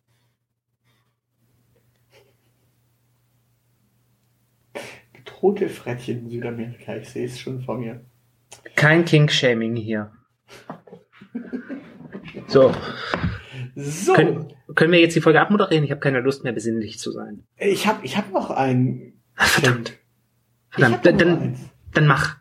Bedrohte 5.46 5.68
Frettchen 5.68 6.24
in 6.24 6.30
Südamerika, 6.30 6.96
ich 6.96 7.09
sehe 7.09 7.26
es 7.26 7.38
schon 7.38 7.62
vor 7.62 7.78
mir. 7.78 8.04
Kein 8.74 9.04
King-Shaming 9.04 9.76
hier. 9.76 10.11
So, 12.48 12.74
So, 13.76 14.14
können, 14.14 14.52
können 14.74 14.90
wir 14.90 14.98
jetzt 14.98 15.14
die 15.14 15.20
Folge 15.20 15.40
abmoderieren? 15.40 15.85
Ich 15.85 15.92
habe 15.92 16.00
keine 16.00 16.18
Lust 16.18 16.42
mehr, 16.42 16.52
besinnlich 16.52 16.98
zu 16.98 17.12
sein. 17.12 17.44
ich 17.59 17.87
habe 17.87 18.04
ich 18.04 18.16
hab 18.16 18.32
noch 18.32 18.50
einen. 18.50 19.22
Verdammt. 19.37 19.90
Hab 20.72 20.80
Verdammt, 20.80 21.04
noch 21.04 21.12
dann, 21.12 21.18
dann, 21.18 21.56
dann 21.94 22.06
mach. 22.09 22.38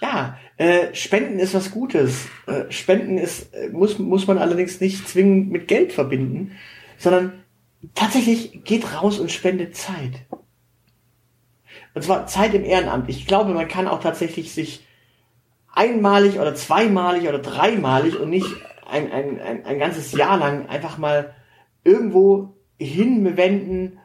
Ja, 0.00 0.38
äh, 0.58 0.94
Spenden 0.94 1.40
ist 1.40 1.54
was 1.54 1.72
Gutes. 1.72 2.28
Äh, 2.46 2.70
Spenden 2.70 3.18
ist, 3.18 3.52
äh, 3.52 3.68
muss, 3.70 3.98
muss 3.98 4.28
man 4.28 4.38
allerdings 4.38 4.80
nicht 4.80 5.08
zwingend 5.08 5.50
mit 5.50 5.66
Geld 5.66 5.92
verbinden, 5.92 6.52
sondern 6.98 7.42
tatsächlich 7.96 8.62
geht 8.62 8.94
raus 8.94 9.18
und 9.18 9.32
spendet 9.32 9.74
Zeit. 9.74 10.26
Und 11.94 12.02
zwar 12.02 12.26
Zeit 12.26 12.54
im 12.54 12.64
Ehrenamt. 12.64 13.08
Ich 13.08 13.26
glaube, 13.26 13.52
man 13.52 13.68
kann 13.68 13.88
auch 13.88 14.00
tatsächlich 14.00 14.52
sich 14.52 14.86
einmalig 15.72 16.38
oder 16.38 16.54
zweimalig 16.54 17.28
oder 17.28 17.38
dreimalig 17.38 18.18
und 18.18 18.30
nicht 18.30 18.46
ein, 18.90 19.10
ein, 19.10 19.40
ein, 19.40 19.64
ein 19.64 19.78
ganzes 19.78 20.12
Jahr 20.12 20.38
lang 20.38 20.68
einfach 20.68 20.98
mal 20.98 21.34
irgendwo 21.84 22.56
hinwenden, 22.78 23.98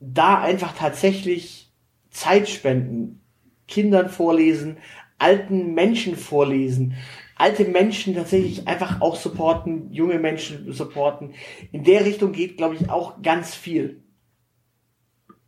da 0.00 0.40
einfach 0.40 0.74
tatsächlich 0.74 1.72
Zeit 2.10 2.48
spenden, 2.48 3.20
Kindern 3.66 4.08
vorlesen, 4.08 4.78
alten 5.18 5.74
Menschen 5.74 6.16
vorlesen, 6.16 6.94
alte 7.36 7.64
Menschen 7.64 8.14
tatsächlich 8.14 8.66
einfach 8.66 9.00
auch 9.00 9.16
supporten, 9.16 9.92
junge 9.92 10.18
Menschen 10.18 10.72
supporten. 10.72 11.34
In 11.72 11.84
der 11.84 12.04
Richtung 12.04 12.32
geht, 12.32 12.56
glaube 12.56 12.74
ich, 12.74 12.90
auch 12.90 13.22
ganz 13.22 13.54
viel. 13.54 14.02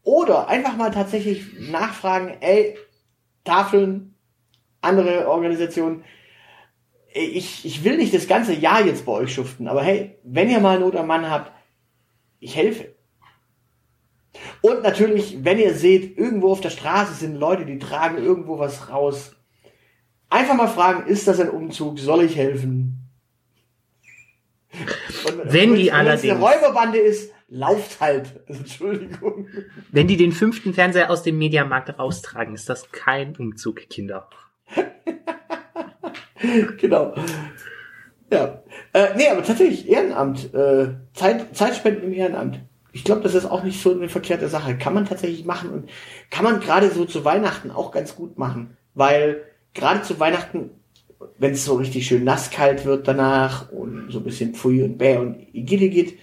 Oder 0.02 0.48
einfach 0.48 0.76
mal 0.76 0.90
tatsächlich 0.90 1.44
nachfragen, 1.70 2.36
ey, 2.40 2.76
Tafeln, 3.44 4.14
andere 4.80 5.28
Organisationen, 5.28 6.04
ich, 7.12 7.64
ich 7.64 7.84
will 7.84 7.96
nicht 7.96 8.14
das 8.14 8.28
ganze 8.28 8.54
Jahr 8.54 8.84
jetzt 8.84 9.04
bei 9.04 9.12
euch 9.12 9.34
schuften, 9.34 9.66
aber 9.68 9.82
hey, 9.82 10.16
wenn 10.22 10.48
ihr 10.48 10.60
mal 10.60 10.78
Not 10.78 10.96
am 10.96 11.06
Mann 11.08 11.28
habt, 11.28 11.52
ich 12.38 12.56
helfe. 12.56 12.94
Und 14.62 14.82
natürlich, 14.82 15.44
wenn 15.44 15.58
ihr 15.58 15.74
seht, 15.74 16.16
irgendwo 16.16 16.52
auf 16.52 16.60
der 16.60 16.70
Straße 16.70 17.14
sind 17.14 17.34
Leute, 17.34 17.66
die 17.66 17.78
tragen 17.78 18.16
irgendwo 18.18 18.58
was 18.58 18.88
raus. 18.90 19.34
Einfach 20.28 20.54
mal 20.54 20.68
fragen, 20.68 21.08
ist 21.08 21.26
das 21.26 21.40
ein 21.40 21.50
Umzug? 21.50 21.98
Soll 21.98 22.22
ich 22.22 22.36
helfen? 22.36 23.08
Und 25.26 25.40
Wenn 25.52 25.74
die 25.74 25.90
allerdings- 25.90 26.32
eine 26.32 26.40
Räuberbande 26.40 26.98
ist, 26.98 27.32
lauft 27.50 28.00
halt. 28.00 28.40
Also, 28.48 28.60
Entschuldigung. 28.60 29.48
Wenn 29.90 30.06
die 30.06 30.16
den 30.16 30.32
fünften 30.32 30.72
Fernseher 30.72 31.10
aus 31.10 31.22
dem 31.22 31.38
Mediamarkt 31.38 31.98
raustragen, 31.98 32.54
ist 32.54 32.68
das 32.68 32.90
kein 32.90 33.36
Umzug, 33.36 33.88
Kinder. 33.90 34.28
genau. 36.78 37.14
Ja. 38.32 38.62
Äh, 38.92 39.08
nee, 39.16 39.28
aber 39.28 39.42
tatsächlich, 39.42 39.88
Ehrenamt. 39.88 40.54
Äh, 40.54 40.94
Zeit, 41.12 41.54
Zeitspenden 41.56 42.04
im 42.04 42.12
Ehrenamt. 42.12 42.60
Ich 42.92 43.04
glaube, 43.04 43.20
das 43.20 43.34
ist 43.34 43.46
auch 43.46 43.62
nicht 43.62 43.82
so 43.82 43.92
eine 43.92 44.08
verkehrte 44.08 44.48
Sache. 44.48 44.76
Kann 44.76 44.94
man 44.94 45.04
tatsächlich 45.04 45.44
machen 45.44 45.70
und 45.70 45.90
kann 46.30 46.44
man 46.44 46.60
gerade 46.60 46.90
so 46.90 47.04
zu 47.04 47.24
Weihnachten 47.24 47.70
auch 47.70 47.92
ganz 47.92 48.16
gut 48.16 48.38
machen. 48.38 48.76
Weil 48.94 49.42
gerade 49.74 50.02
zu 50.02 50.18
Weihnachten 50.18 50.70
wenn 51.38 51.52
es 51.52 51.64
so 51.64 51.74
richtig 51.74 52.06
schön 52.06 52.24
nasskalt 52.24 52.84
wird 52.84 53.06
danach 53.08 53.70
und 53.72 54.10
so 54.10 54.18
ein 54.18 54.24
bisschen 54.24 54.54
Pfui 54.54 54.82
und 54.82 54.98
Bäh 54.98 55.16
und 55.16 55.36
Igidigit, 55.52 56.18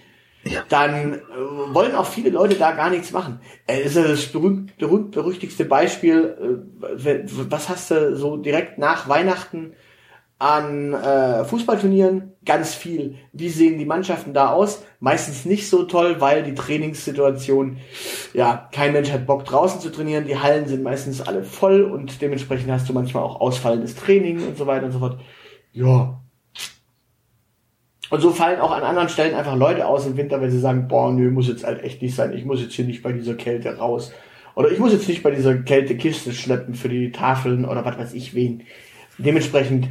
dann 0.68 1.14
äh, 1.14 1.18
wollen 1.72 1.94
auch 1.94 2.06
viele 2.06 2.30
Leute 2.30 2.56
da 2.56 2.72
gar 2.72 2.90
nichts 2.90 3.12
machen. 3.12 3.40
Äh, 3.66 3.82
ist 3.82 3.96
das 3.96 4.26
berühmt, 4.26 4.76
berühmt 4.78 5.12
berüchtigste 5.12 5.64
Beispiel, 5.64 6.64
äh, 6.80 7.24
was 7.50 7.68
hast 7.68 7.90
du 7.90 8.16
so 8.16 8.36
direkt 8.36 8.78
nach 8.78 9.08
Weihnachten 9.08 9.74
an 10.38 10.94
äh, 10.94 11.44
Fußballturnieren? 11.44 12.34
Ganz 12.44 12.74
viel. 12.74 13.16
Wie 13.32 13.48
sehen 13.48 13.78
die 13.78 13.84
Mannschaften 13.84 14.32
da 14.32 14.52
aus? 14.52 14.84
Meistens 15.00 15.44
nicht 15.44 15.68
so 15.68 15.84
toll, 15.84 16.20
weil 16.20 16.42
die 16.42 16.54
Trainingssituation, 16.54 17.78
ja, 18.34 18.68
kein 18.72 18.92
Mensch 18.92 19.10
hat 19.10 19.26
Bock 19.26 19.44
draußen 19.44 19.80
zu 19.80 19.90
trainieren. 19.90 20.26
Die 20.26 20.38
Hallen 20.38 20.66
sind 20.66 20.82
meistens 20.82 21.20
alle 21.20 21.42
voll 21.42 21.82
und 21.82 22.22
dementsprechend 22.22 22.70
hast 22.70 22.88
du 22.88 22.92
manchmal 22.92 23.24
auch 23.24 23.40
ausfallendes 23.40 23.96
Training 23.96 24.46
und 24.46 24.56
so 24.56 24.66
weiter 24.66 24.86
und 24.86 24.92
so 24.92 25.00
fort. 25.00 25.20
Ja, 25.72 26.20
und 28.10 28.20
so 28.20 28.32
fallen 28.32 28.60
auch 28.60 28.70
an 28.70 28.82
anderen 28.82 29.08
Stellen 29.08 29.34
einfach 29.34 29.56
Leute 29.56 29.86
aus 29.86 30.06
im 30.06 30.16
Winter, 30.16 30.40
wenn 30.40 30.50
sie 30.50 30.60
sagen, 30.60 30.88
boah, 30.88 31.12
nö, 31.12 31.30
muss 31.30 31.48
jetzt 31.48 31.64
halt 31.64 31.82
echt 31.82 32.00
nicht 32.00 32.14
sein, 32.14 32.32
ich 32.32 32.44
muss 32.44 32.60
jetzt 32.60 32.72
hier 32.74 32.84
nicht 32.84 33.02
bei 33.02 33.12
dieser 33.12 33.34
Kälte 33.34 33.76
raus. 33.76 34.12
Oder 34.54 34.70
ich 34.70 34.78
muss 34.78 34.92
jetzt 34.92 35.08
nicht 35.08 35.22
bei 35.22 35.30
dieser 35.30 35.56
Kälte 35.58 35.96
Kiste 35.96 36.32
schleppen 36.32 36.74
für 36.74 36.88
die 36.88 37.12
Tafeln 37.12 37.64
oder 37.64 37.84
was 37.84 37.98
weiß 37.98 38.14
ich 38.14 38.34
wen. 38.34 38.64
Dementsprechend, 39.18 39.90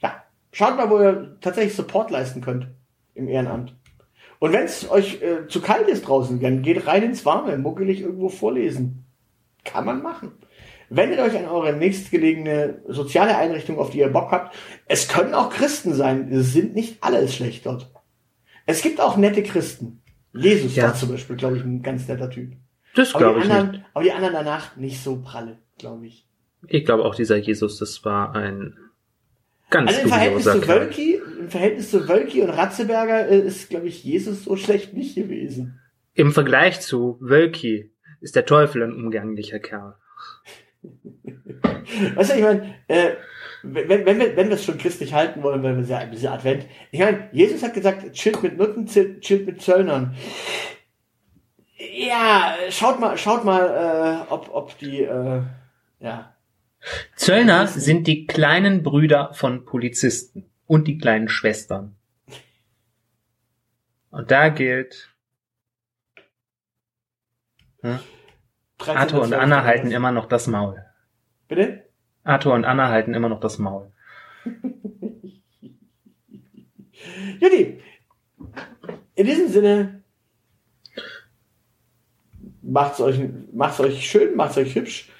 ja, 0.00 0.22
schaut 0.52 0.76
mal, 0.76 0.88
wo 0.88 0.98
ihr 1.00 1.36
tatsächlich 1.40 1.74
Support 1.74 2.10
leisten 2.10 2.40
könnt 2.40 2.68
im 3.14 3.28
Ehrenamt. 3.28 3.74
Und 4.38 4.52
wenn 4.52 4.64
es 4.64 4.88
euch 4.90 5.20
äh, 5.20 5.48
zu 5.48 5.60
kalt 5.60 5.88
ist 5.88 6.06
draußen, 6.06 6.40
dann 6.40 6.62
geht 6.62 6.86
rein 6.86 7.02
ins 7.02 7.26
Warme, 7.26 7.58
muckelig 7.58 8.00
irgendwo 8.00 8.28
vorlesen. 8.28 9.04
Kann 9.64 9.84
man 9.84 10.02
machen. 10.02 10.32
Wendet 10.90 11.20
euch 11.20 11.36
an 11.36 11.46
eure 11.46 11.74
nächstgelegene 11.74 12.82
soziale 12.88 13.36
Einrichtung, 13.36 13.78
auf 13.78 13.90
die 13.90 13.98
ihr 13.98 14.08
Bock 14.08 14.30
habt. 14.30 14.56
Es 14.86 15.08
können 15.08 15.34
auch 15.34 15.50
Christen 15.50 15.92
sein. 15.94 16.32
Es 16.32 16.52
sind 16.52 16.74
nicht 16.74 17.02
alles 17.02 17.34
schlecht 17.34 17.66
dort. 17.66 17.90
Es 18.64 18.82
gibt 18.82 19.00
auch 19.00 19.16
nette 19.16 19.42
Christen. 19.42 20.02
Jesus 20.32 20.76
ja. 20.76 20.84
war 20.84 20.94
zum 20.94 21.10
Beispiel, 21.10 21.36
glaube 21.36 21.56
ich, 21.56 21.64
ein 21.64 21.82
ganz 21.82 22.08
netter 22.08 22.30
Typ. 22.30 22.52
Das 22.94 23.12
glaube 23.12 23.40
ich 23.40 23.44
anderen, 23.44 23.72
nicht. 23.72 23.84
Aber 23.92 24.04
die 24.04 24.12
anderen 24.12 24.34
danach 24.34 24.76
nicht 24.76 25.02
so 25.02 25.20
pralle, 25.22 25.58
glaube 25.78 26.06
ich. 26.06 26.26
Ich 26.66 26.84
glaube 26.84 27.04
auch 27.04 27.14
dieser 27.14 27.36
Jesus, 27.36 27.78
das 27.78 28.04
war 28.04 28.34
ein 28.34 28.76
ganz 29.70 29.90
Also 29.90 30.02
im 30.02 30.08
Verhältnis 30.08 30.44
zu 30.44 30.68
Wölki, 30.68 31.20
im 31.40 31.48
Verhältnis 31.48 31.90
zu 31.90 32.08
Wölki 32.08 32.42
und 32.42 32.50
Ratzeberger 32.50 33.28
äh, 33.28 33.38
ist, 33.40 33.70
glaube 33.70 33.88
ich, 33.88 34.04
Jesus 34.04 34.44
so 34.44 34.56
schlecht 34.56 34.94
nicht 34.94 35.14
gewesen. 35.14 35.80
Im 36.14 36.32
Vergleich 36.32 36.80
zu 36.80 37.16
Wölki 37.20 37.92
ist 38.20 38.34
der 38.34 38.46
Teufel 38.46 38.82
ein 38.82 38.92
umgänglicher 38.92 39.60
Kerl. 39.60 39.94
weißt 42.14 42.30
du, 42.30 42.34
ich 42.36 42.42
meine, 42.42 42.74
äh, 42.88 43.14
wenn, 43.62 44.06
wenn, 44.06 44.18
wir, 44.18 44.36
wenn 44.36 44.48
wir 44.48 44.54
es 44.54 44.64
schon 44.64 44.78
christlich 44.78 45.12
halten 45.12 45.42
wollen, 45.42 45.62
wenn 45.62 45.76
wir 45.76 45.84
sagen, 45.84 46.10
diese 46.12 46.30
Advent, 46.30 46.66
ich 46.90 47.00
meine, 47.00 47.28
Jesus 47.32 47.62
hat 47.62 47.74
gesagt, 47.74 48.12
chillt 48.12 48.42
mit 48.42 48.56
Nutten, 48.56 48.86
chillt 48.86 49.46
mit 49.46 49.60
Zöllnern. 49.60 50.16
Ja, 51.76 52.54
schaut 52.70 53.00
mal, 53.00 53.16
schaut 53.16 53.44
mal, 53.44 54.26
äh, 54.28 54.32
ob, 54.32 54.50
ob 54.52 54.78
die, 54.78 55.02
äh, 55.02 55.42
ja. 56.00 56.34
Zöllner 57.16 57.66
sind 57.66 58.06
die 58.06 58.26
kleinen 58.26 58.82
Brüder 58.82 59.32
von 59.34 59.64
Polizisten 59.64 60.48
und 60.66 60.86
die 60.86 60.98
kleinen 60.98 61.28
Schwestern. 61.28 61.96
Und 64.10 64.30
da 64.30 64.48
gilt, 64.48 65.12
hm? 67.82 67.98
Arthur 68.86 69.22
und 69.22 69.32
Anna 69.34 69.64
halten 69.64 69.90
immer 69.90 70.12
noch 70.12 70.26
das 70.26 70.46
Maul. 70.46 70.84
Bitte? 71.48 71.84
Arthur 72.24 72.54
und 72.54 72.64
Anna 72.64 72.88
halten 72.88 73.14
immer 73.14 73.28
noch 73.28 73.40
das 73.40 73.58
Maul. 73.58 73.90
Jutti, 77.40 77.80
in 79.14 79.26
diesem 79.26 79.48
Sinne, 79.48 80.02
macht's 82.62 83.00
euch, 83.00 83.20
macht's 83.52 83.80
euch 83.80 84.08
schön, 84.08 84.36
macht's 84.36 84.56
euch 84.56 84.74
hübsch. 84.74 85.10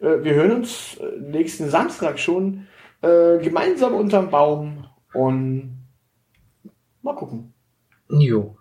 Äh, 0.00 0.22
wir 0.22 0.34
hören 0.34 0.52
uns 0.52 0.96
äh, 0.98 1.18
nächsten 1.18 1.68
Samstag 1.70 2.18
schon 2.18 2.66
äh, 3.02 3.38
gemeinsam 3.38 3.94
unterm 3.94 4.30
Baum 4.30 4.86
und 5.12 5.86
mal 7.02 7.14
gucken. 7.14 7.54
Jo. 8.08 8.56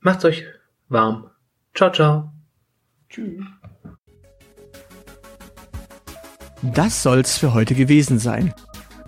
Macht's 0.00 0.24
euch 0.24 0.44
warm. 0.88 1.30
Ciao, 1.74 1.90
ciao. 1.90 2.31
Tschüss. 3.12 3.44
Das 6.62 7.02
soll's 7.02 7.36
für 7.36 7.52
heute 7.52 7.74
gewesen 7.74 8.18
sein. 8.18 8.54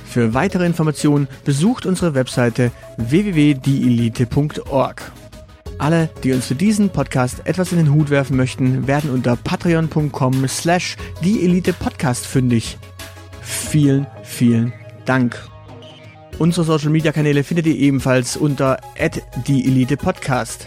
Für 0.05 0.35
weitere 0.35 0.67
Informationen 0.67 1.27
besucht 1.45 1.87
unsere 1.87 2.15
Webseite 2.15 2.71
www.dielite.org. 2.99 5.13
Alle, 5.79 6.11
die 6.23 6.33
uns 6.33 6.47
für 6.47 6.55
diesen 6.55 6.91
Podcast 6.91 7.47
etwas 7.47 7.73
in 7.73 7.79
den 7.79 7.93
Hut 7.93 8.11
werfen 8.11 8.37
möchten, 8.37 8.87
werden 8.87 9.11
unter 9.11 9.37
patreon.com 9.37 10.47
slash 10.49 10.97
dieelitepodcast 11.25 12.27
fündig. 12.27 12.79
Vielen, 13.41 14.07
vielen 14.23 14.73
Dank. 15.05 15.37
Unsere 16.39 16.67
Social 16.67 16.91
Media 16.91 17.13
Kanäle 17.13 17.43
findet 17.43 17.67
ihr 17.67 17.77
ebenfalls 17.77 18.37
unter 18.37 18.79
dieelitepodcast. 19.47 20.67